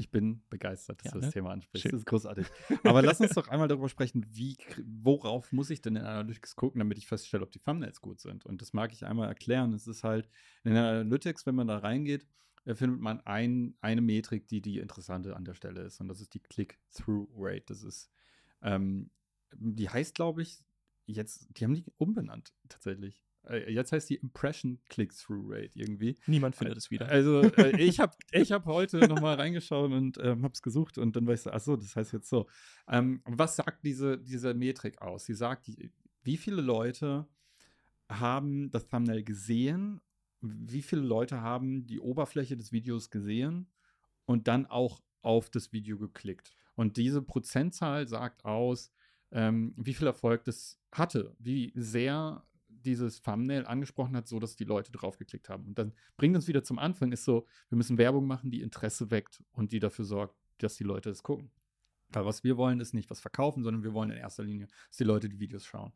Ich 0.00 0.10
bin 0.10 0.42
begeistert, 0.48 1.00
dass 1.00 1.06
ja, 1.06 1.12
du 1.12 1.18
das 1.18 1.26
ne? 1.26 1.32
Thema 1.32 1.50
ansprichst. 1.50 1.82
Schön. 1.82 1.90
Das 1.90 2.00
ist 2.00 2.06
großartig. 2.06 2.46
Aber 2.84 3.02
lass 3.02 3.20
uns 3.20 3.34
doch 3.34 3.48
einmal 3.48 3.68
darüber 3.68 3.90
sprechen, 3.90 4.24
wie, 4.30 4.56
worauf 5.02 5.52
muss 5.52 5.68
ich 5.68 5.82
denn 5.82 5.94
in 5.94 6.02
Analytics 6.02 6.56
gucken, 6.56 6.78
damit 6.78 6.96
ich 6.96 7.06
feststelle, 7.06 7.42
ob 7.42 7.50
die 7.50 7.58
Thumbnails 7.58 8.00
gut 8.00 8.18
sind. 8.18 8.46
Und 8.46 8.62
das 8.62 8.72
mag 8.72 8.94
ich 8.94 9.04
einmal 9.04 9.28
erklären. 9.28 9.74
Es 9.74 9.86
ist 9.86 10.02
halt 10.02 10.30
in 10.64 10.74
Analytics, 10.74 11.44
wenn 11.44 11.54
man 11.54 11.66
da 11.66 11.76
reingeht, 11.76 12.26
findet 12.64 12.98
man 12.98 13.20
ein, 13.26 13.76
eine 13.82 14.00
Metrik, 14.00 14.48
die 14.48 14.62
die 14.62 14.78
interessante 14.78 15.36
an 15.36 15.44
der 15.44 15.54
Stelle 15.54 15.82
ist. 15.82 16.00
Und 16.00 16.08
das 16.08 16.22
ist 16.22 16.32
die 16.32 16.40
Click-Through-Rate. 16.40 17.64
Das 17.66 17.82
ist, 17.82 18.10
ähm, 18.62 19.10
die 19.52 19.90
heißt, 19.90 20.14
glaube 20.14 20.40
ich, 20.40 20.64
jetzt, 21.04 21.46
die 21.50 21.64
haben 21.64 21.74
die 21.74 21.84
umbenannt 21.98 22.54
tatsächlich. 22.70 23.22
Äh, 23.48 23.72
jetzt 23.72 23.92
heißt 23.92 24.10
die 24.10 24.16
Impression 24.16 24.78
Click-Through-Rate 24.88 25.78
irgendwie. 25.78 26.16
Niemand 26.26 26.56
findet 26.56 26.76
es 26.76 26.90
wieder. 26.90 27.08
Also 27.08 27.42
äh, 27.42 27.80
ich 27.80 28.00
habe 28.00 28.14
ich 28.32 28.52
hab 28.52 28.66
heute 28.66 28.98
nochmal 29.08 29.36
reingeschaut 29.36 29.90
und 29.92 30.18
ähm, 30.18 30.42
habe 30.42 30.52
es 30.52 30.62
gesucht 30.62 30.98
und 30.98 31.16
dann 31.16 31.26
weißt 31.26 31.46
du, 31.46 31.50
ach 31.50 31.60
so, 31.60 31.76
das 31.76 31.96
heißt 31.96 32.12
jetzt 32.12 32.28
so. 32.28 32.48
Ähm, 32.88 33.22
was 33.24 33.56
sagt 33.56 33.84
diese, 33.84 34.18
diese 34.18 34.54
Metrik 34.54 35.00
aus? 35.00 35.24
Sie 35.24 35.34
sagt, 35.34 35.70
wie 36.22 36.36
viele 36.36 36.60
Leute 36.60 37.26
haben 38.08 38.70
das 38.70 38.86
Thumbnail 38.86 39.22
gesehen, 39.22 40.00
wie 40.40 40.82
viele 40.82 41.02
Leute 41.02 41.40
haben 41.40 41.86
die 41.86 42.00
Oberfläche 42.00 42.56
des 42.56 42.72
Videos 42.72 43.10
gesehen 43.10 43.70
und 44.24 44.48
dann 44.48 44.66
auch 44.66 45.02
auf 45.22 45.50
das 45.50 45.72
Video 45.72 45.98
geklickt. 45.98 46.52
Und 46.74 46.96
diese 46.96 47.22
Prozentzahl 47.22 48.08
sagt 48.08 48.44
aus, 48.44 48.90
ähm, 49.32 49.74
wie 49.76 49.94
viel 49.94 50.06
Erfolg 50.06 50.44
das 50.44 50.80
hatte, 50.92 51.36
wie 51.38 51.72
sehr 51.76 52.42
dieses 52.84 53.22
Thumbnail 53.22 53.66
angesprochen 53.66 54.16
hat, 54.16 54.28
so 54.28 54.38
dass 54.38 54.56
die 54.56 54.64
Leute 54.64 54.92
draufgeklickt 54.92 55.48
haben. 55.48 55.66
Und 55.66 55.78
dann 55.78 55.92
bringt 56.16 56.36
uns 56.36 56.48
wieder 56.48 56.62
zum 56.62 56.78
Anfang, 56.78 57.12
ist 57.12 57.24
so, 57.24 57.46
wir 57.68 57.76
müssen 57.76 57.98
Werbung 57.98 58.26
machen, 58.26 58.50
die 58.50 58.62
Interesse 58.62 59.10
weckt 59.10 59.42
und 59.52 59.72
die 59.72 59.80
dafür 59.80 60.04
sorgt, 60.04 60.36
dass 60.58 60.76
die 60.76 60.84
Leute 60.84 61.10
es 61.10 61.22
gucken. 61.22 61.50
Weil 62.12 62.24
was 62.24 62.42
wir 62.44 62.56
wollen, 62.56 62.80
ist 62.80 62.94
nicht 62.94 63.10
was 63.10 63.20
verkaufen, 63.20 63.62
sondern 63.62 63.82
wir 63.82 63.94
wollen 63.94 64.10
in 64.10 64.18
erster 64.18 64.42
Linie, 64.42 64.66
dass 64.88 64.96
die 64.96 65.04
Leute 65.04 65.28
die 65.28 65.38
Videos 65.38 65.64
schauen. 65.64 65.92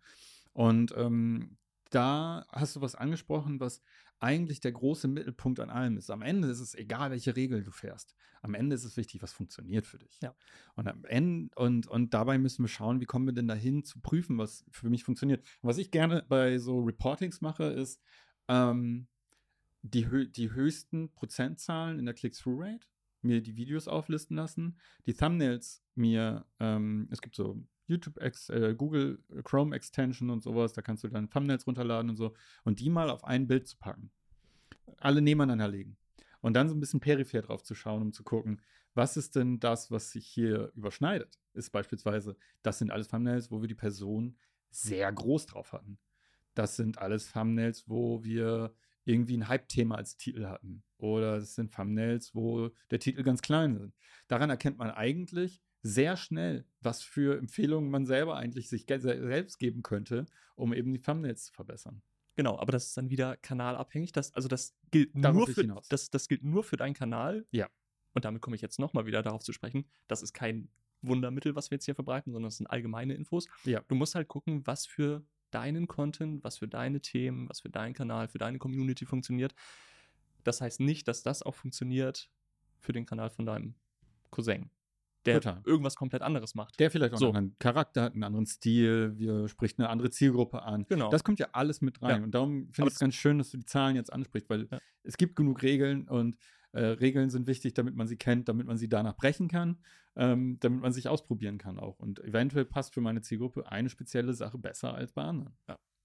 Und 0.53 0.95
ähm, 0.97 1.57
da 1.91 2.47
hast 2.51 2.77
du 2.77 2.81
was 2.81 2.95
angesprochen, 2.95 3.61
was 3.61 3.83
eigentlich 4.21 4.61
der 4.61 4.73
große 4.73 5.09
Mittelpunkt 5.09 5.61
an 5.61 5.71
allem 5.71 5.97
ist. 5.97 6.11
Am 6.11 6.23
Ende 6.23 6.49
ist 6.49 6.61
es 6.61 6.75
egal, 6.75 7.11
welche 7.11 7.37
Regel 7.37 7.63
du 7.63 7.71
fährst. 7.71 8.15
Am 8.43 8.55
Ende 8.55 8.75
ist 8.75 8.85
es 8.85 8.97
wichtig, 8.97 9.23
was 9.23 9.33
funktioniert 9.33 9.87
für 9.87 9.99
dich. 9.99 10.19
Ja. 10.23 10.35
Und 10.75 10.89
am 10.89 11.05
Ende, 11.05 11.51
und, 11.57 11.87
und 11.87 12.15
dabei 12.15 12.39
müssen 12.39 12.65
wir 12.65 12.69
schauen, 12.69 13.01
wie 13.01 13.07
kommen 13.07 13.27
wir 13.27 13.33
denn 13.33 13.49
dahin 13.49 13.85
zu 13.85 14.01
prüfen, 14.01 14.39
was 14.39 14.65
für 14.71 14.91
mich 14.91 15.05
funktioniert. 15.05 15.41
Und 15.61 15.69
was 15.69 15.79
ich 15.79 15.91
gerne 15.91 16.25
bei 16.29 16.59
so 16.59 16.81
Reportings 16.81 17.41
mache, 17.41 17.65
ist 17.65 18.01
ähm, 18.49 19.07
die, 19.83 20.31
die 20.31 20.53
höchsten 20.53 21.11
Prozentzahlen 21.13 21.99
in 21.99 22.07
der 22.07 22.15
Click-Through-Rate, 22.15 22.87
mir 23.23 23.43
die 23.43 23.57
Videos 23.57 23.89
auflisten 23.89 24.37
lassen, 24.37 24.79
die 25.07 25.15
Thumbnails 25.15 25.83
mir, 25.95 26.47
ähm, 26.61 27.09
es 27.11 27.21
gibt 27.21 27.37
so 27.37 27.63
YouTube, 27.87 28.19
äh, 28.19 28.75
Google 28.75 29.19
Chrome 29.45 29.75
Extension 29.75 30.31
und 30.31 30.43
sowas, 30.43 30.73
da 30.73 30.83
kannst 30.83 31.05
du 31.05 31.09
dann 31.09 31.31
Thumbnails 31.31 31.67
runterladen 31.67 32.11
und 32.11 32.17
so 32.17 32.35
und 32.65 32.81
die 32.81 32.91
mal 32.91 33.11
auf 33.11 33.25
ein 33.25 33.47
Bild 33.47 33.69
zu 33.69 33.77
packen. 33.77 34.11
Alle 34.99 35.21
nebeneinander 35.21 35.69
legen. 35.69 35.97
Und 36.41 36.55
dann 36.55 36.69
so 36.69 36.75
ein 36.75 36.81
bisschen 36.81 37.01
peripher 37.01 37.43
drauf 37.43 37.63
zu 37.63 37.75
schauen, 37.75 38.03
um 38.03 38.13
zu 38.13 38.23
gucken, 38.23 38.61
was 38.95 39.17
ist 39.17 39.35
denn 39.35 39.61
das, 39.61 39.91
was 39.91 40.13
sich 40.13 40.27
hier 40.27 40.71
überschneidet? 40.75 41.39
Ist 41.53 41.71
beispielsweise, 41.71 42.37
das 42.63 42.79
sind 42.79 42.91
alles 42.91 43.09
Thumbnails, 43.09 43.51
wo 43.51 43.61
wir 43.61 43.69
die 43.69 43.75
Person 43.75 44.37
sehr 44.71 45.13
groß 45.13 45.47
drauf 45.47 45.73
hatten. 45.73 45.99
Das 46.55 46.77
sind 46.77 46.99
alles 46.99 47.33
Thumbnails, 47.33 47.89
wo 47.89 48.23
wir 48.23 48.75
irgendwie 49.05 49.37
ein 49.37 49.49
Hype-Thema 49.49 49.97
als 49.97 50.17
Titel 50.17 50.47
hatten. 50.47 50.83
Oder 50.99 51.37
es 51.37 51.55
sind 51.55 51.75
Thumbnails, 51.75 52.35
wo 52.35 52.71
der 52.91 53.01
Titel 53.01 53.23
ganz 53.23 53.43
klein 53.43 53.77
ist. 53.77 53.99
Daran 54.29 54.51
erkennt 54.51 54.79
man 54.79 54.91
eigentlich, 54.91 55.63
sehr 55.85 56.17
schnell, 56.17 56.65
was 56.81 57.03
für 57.03 57.39
Empfehlungen 57.39 57.91
man 57.91 58.07
selber 58.07 58.37
eigentlich 58.37 58.71
sich 58.71 58.87
selbst 58.89 59.59
geben 59.59 59.83
könnte, 59.83 60.25
um 60.57 60.73
eben 60.73 60.93
die 60.93 61.01
Thumbnails 61.01 61.45
zu 61.45 61.53
verbessern. 61.53 62.03
Genau, 62.37 62.59
aber 62.59 62.73
das 62.73 62.87
ist 62.87 62.97
dann 62.97 63.11
wieder 63.11 63.37
kanalabhängig. 63.37 64.11
Das, 64.13 64.33
also 64.33 64.49
das 64.49 64.75
gilt, 64.91 65.15
nur 65.15 65.47
für, 65.47 65.83
das, 65.91 66.11
das 66.11 66.27
gilt 66.27 66.43
nur 66.43 66.65
für 66.65 66.77
deinen 66.77 66.95
Kanal. 66.95 67.47
Ja. 67.51 67.69
Und 68.15 68.25
damit 68.25 68.41
komme 68.41 68.57
ich 68.57 68.63
jetzt 68.63 68.79
nochmal 68.79 69.05
wieder 69.05 69.23
darauf 69.23 69.43
zu 69.43 69.53
sprechen. 69.53 69.85
Das 70.09 70.23
ist 70.23 70.33
kein 70.33 70.69
Wundermittel, 71.03 71.55
was 71.55 71.71
wir 71.71 71.77
jetzt 71.77 71.85
hier 71.85 71.95
verbreiten, 71.95 72.33
sondern 72.33 72.49
das 72.49 72.57
sind 72.57 72.67
allgemeine 72.67 73.13
Infos. 73.15 73.47
Ja. 73.65 73.83
Du 73.87 73.95
musst 73.95 74.15
halt 74.15 74.27
gucken, 74.27 74.67
was 74.67 74.87
für 74.87 75.23
deinen 75.51 75.87
Content, 75.87 76.43
was 76.43 76.59
für 76.59 76.67
deine 76.67 77.03
Themen, 77.03 77.47
was 77.51 77.61
für 77.61 77.69
deinen 77.69 77.93
Kanal, 77.93 78.27
für 78.29 78.39
deine 78.39 78.59
Community 78.59 79.05
funktioniert. 79.05 79.55
Das 80.45 80.63
heißt 80.63 80.81
nicht, 80.81 81.07
dass 81.09 81.23
das 81.23 81.43
auch 81.43 81.55
funktioniert 81.55 82.31
für 82.79 82.93
den 82.93 83.05
Kanal 83.05 83.29
von 83.29 83.45
deinem 83.45 83.75
Cousin 84.31 84.71
der 85.27 85.41
Total. 85.41 85.63
irgendwas 85.65 85.97
komplett 85.97 86.23
anderes 86.23 86.55
macht. 86.55 86.79
Der 86.81 86.91
vielleicht 86.91 87.15
auch 87.15 87.19
So. 87.19 87.27
einen 87.29 87.37
anderen 87.37 87.59
Charakter 87.59 88.03
hat, 88.03 88.13
einen 88.15 88.25
anderen 88.25 88.47
Stil, 88.47 89.17
wir 89.17 89.49
spricht 89.49 89.79
eine 89.79 89.89
andere 89.89 90.11
Zielgruppe 90.11 90.63
an. 90.63 90.85
Genau. 90.89 91.11
Das 91.11 91.25
kommt 91.25 91.39
ja 91.39 91.49
alles 91.53 91.81
mit 91.81 92.03
rein. 92.03 92.19
Ja. 92.19 92.25
Und 92.25 92.35
darum 92.35 92.69
finde 92.73 92.89
ich 92.89 92.95
es 92.95 93.01
ganz 93.01 93.15
schön, 93.15 93.39
dass 93.39 93.51
du 93.51 93.57
die 93.59 93.65
Zahlen 93.65 93.97
jetzt 93.97 94.13
ansprichst, 94.13 94.49
weil 94.51 94.69
Ja. 94.71 94.79
es 95.03 95.17
gibt 95.17 95.37
genug 95.37 95.63
Regeln 95.63 96.09
und 96.09 96.37
äh, 96.73 96.81
Regeln 96.85 97.31
sind 97.31 97.47
wichtig, 97.47 97.75
damit 97.75 97.95
man 97.95 98.09
sie 98.09 98.17
kennt, 98.17 98.49
damit 98.49 98.67
man 98.67 98.77
sie 98.77 98.89
danach 98.89 99.17
brechen 99.17 99.47
kann, 99.49 99.79
ähm, 100.17 100.59
damit 100.61 100.81
man 100.81 100.93
sich 100.93 101.09
ausprobieren 101.09 101.57
kann 101.59 101.79
auch. 101.79 101.99
Und 102.01 102.19
eventuell 102.25 102.65
passt 102.65 102.95
für 102.95 103.01
meine 103.01 103.21
Zielgruppe 103.23 103.71
eine 103.71 103.89
spezielle 103.89 104.35
Sache 104.35 104.59
besser 104.59 104.93
als 104.95 105.13
bei 105.13 105.23
anderen. 105.23 105.57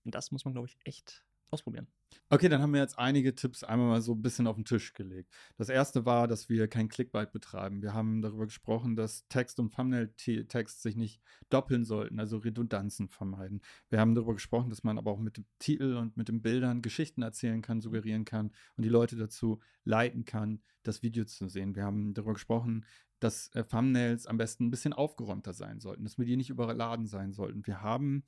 Und 0.06 0.16
das 0.16 0.32
muss 0.32 0.46
man, 0.46 0.54
glaube 0.54 0.68
ich, 0.68 0.78
echt 0.86 1.26
ausprobieren. 1.52 1.88
Okay, 2.30 2.48
dann 2.48 2.62
haben 2.62 2.74
wir 2.74 2.82
jetzt 2.82 3.00
einige 3.00 3.34
Tipps 3.34 3.64
einmal 3.64 3.88
mal 3.88 4.02
so 4.02 4.14
ein 4.14 4.22
bisschen 4.22 4.48
auf 4.48 4.56
den 4.56 4.66
Tisch 4.66 4.94
gelegt. 4.94 5.34
Das 5.58 5.70
erste 5.70 6.06
war, 6.06 6.28
dass 6.28 6.48
wir 6.50 6.68
kein 6.68 6.88
Clickbait 6.88 7.32
betreiben. 7.32 7.82
Wir 7.82 7.94
haben 7.94 8.22
darüber 8.22 8.46
gesprochen, 8.46 8.96
dass 8.96 9.28
Text 9.30 9.60
und 9.60 9.74
Thumbnail-Text 9.74 10.82
sich 10.82 10.96
nicht 10.96 11.22
doppeln 11.50 11.86
sollten, 11.86 12.20
also 12.20 12.38
Redundanzen 12.38 13.10
vermeiden. 13.10 13.62
Wir 13.90 14.00
haben 14.00 14.14
darüber 14.16 14.34
gesprochen, 14.34 14.70
dass 14.70 14.84
man 14.84 14.98
aber 14.98 15.12
auch 15.12 15.20
mit 15.20 15.38
dem 15.38 15.46
Titel 15.58 15.96
und 15.96 16.18
mit 16.18 16.28
den 16.28 16.42
Bildern 16.42 16.82
Geschichten 16.82 17.22
erzählen 17.22 17.62
kann, 17.62 17.82
suggerieren 17.82 18.26
kann 18.26 18.52
und 18.78 18.84
die 18.84 18.90
Leute 18.90 19.16
dazu 19.16 19.60
leiten 19.84 20.26
kann, 20.26 20.62
das 20.84 21.02
Video 21.02 21.26
zu 21.26 21.48
sehen. 21.48 21.76
Wir 21.76 21.84
haben 21.84 22.14
darüber 22.14 22.34
gesprochen, 22.34 22.86
dass 23.20 23.50
äh, 23.50 23.64
Thumbnails 23.64 24.28
am 24.28 24.38
besten 24.38 24.68
ein 24.68 24.72
bisschen 24.72 24.94
aufgeräumter 24.94 25.54
sein 25.54 25.80
sollten, 25.80 26.04
dass 26.04 26.18
wir 26.18 26.26
die 26.26 26.38
nicht 26.38 26.50
überladen 26.50 27.08
sein 27.08 27.34
sollten. 27.34 27.66
Wir 27.66 27.82
haben 27.82 28.24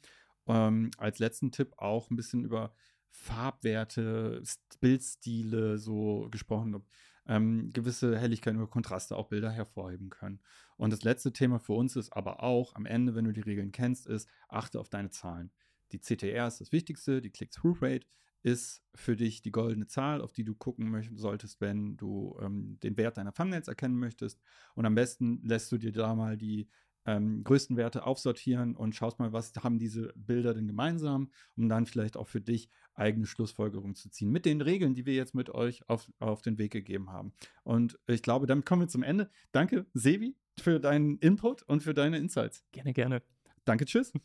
ähm, 0.47 0.91
als 0.97 1.19
letzten 1.19 1.51
Tipp 1.51 1.73
auch 1.77 2.09
ein 2.09 2.15
bisschen 2.15 2.43
über 2.43 2.73
Farbwerte, 3.11 4.41
St- 4.43 4.79
Bildstile 4.79 5.77
so 5.77 6.27
gesprochen, 6.31 6.83
ähm, 7.27 7.69
gewisse 7.71 8.17
Helligkeiten 8.17 8.59
oder 8.59 8.69
Kontraste 8.69 9.15
auch 9.15 9.29
Bilder 9.29 9.51
hervorheben 9.51 10.09
können. 10.09 10.39
Und 10.77 10.91
das 10.91 11.03
letzte 11.03 11.31
Thema 11.31 11.59
für 11.59 11.73
uns 11.73 11.95
ist 11.95 12.11
aber 12.13 12.41
auch, 12.41 12.75
am 12.75 12.85
Ende, 12.85 13.13
wenn 13.13 13.25
du 13.25 13.31
die 13.31 13.41
Regeln 13.41 13.71
kennst, 13.71 14.07
ist, 14.07 14.27
achte 14.49 14.79
auf 14.79 14.89
deine 14.89 15.11
Zahlen. 15.11 15.51
Die 15.91 15.99
CTR 15.99 16.47
ist 16.47 16.61
das 16.61 16.71
Wichtigste, 16.71 17.21
die 17.21 17.29
Click-Through-Rate 17.29 18.07
ist 18.43 18.83
für 18.95 19.15
dich 19.15 19.41
die 19.43 19.51
goldene 19.51 19.85
Zahl, 19.85 20.21
auf 20.21 20.33
die 20.33 20.43
du 20.43 20.55
gucken 20.55 21.15
solltest, 21.15 21.61
wenn 21.61 21.95
du 21.97 22.37
ähm, 22.41 22.79
den 22.81 22.97
Wert 22.97 23.17
deiner 23.17 23.33
Thumbnails 23.33 23.67
erkennen 23.67 23.99
möchtest. 23.99 24.41
Und 24.73 24.85
am 24.85 24.95
besten 24.95 25.41
lässt 25.43 25.71
du 25.71 25.77
dir 25.77 25.91
da 25.91 26.15
mal 26.15 26.37
die 26.37 26.67
ähm, 27.05 27.43
größten 27.43 27.77
Werte 27.77 28.05
aufsortieren 28.05 28.75
und 28.75 28.95
schaust 28.95 29.19
mal, 29.19 29.33
was 29.33 29.53
haben 29.61 29.79
diese 29.79 30.13
Bilder 30.15 30.53
denn 30.53 30.67
gemeinsam, 30.67 31.31
um 31.55 31.69
dann 31.69 31.85
vielleicht 31.85 32.17
auch 32.17 32.27
für 32.27 32.41
dich 32.41 32.69
eigene 32.93 33.25
Schlussfolgerungen 33.25 33.95
zu 33.95 34.09
ziehen. 34.09 34.31
Mit 34.31 34.45
den 34.45 34.61
Regeln, 34.61 34.93
die 34.93 35.05
wir 35.05 35.13
jetzt 35.13 35.33
mit 35.33 35.49
euch 35.49 35.87
auf, 35.89 36.11
auf 36.19 36.41
den 36.41 36.57
Weg 36.57 36.71
gegeben 36.71 37.11
haben. 37.11 37.33
Und 37.63 37.99
ich 38.07 38.21
glaube, 38.21 38.47
damit 38.47 38.65
kommen 38.65 38.83
wir 38.83 38.87
zum 38.87 39.03
Ende. 39.03 39.29
Danke, 39.51 39.85
Sevi, 39.93 40.35
für 40.59 40.79
deinen 40.79 41.17
Input 41.19 41.63
und 41.63 41.83
für 41.83 41.93
deine 41.93 42.17
Insights. 42.17 42.63
Gerne, 42.71 42.93
gerne. 42.93 43.21
Danke, 43.65 43.85
tschüss. 43.85 44.13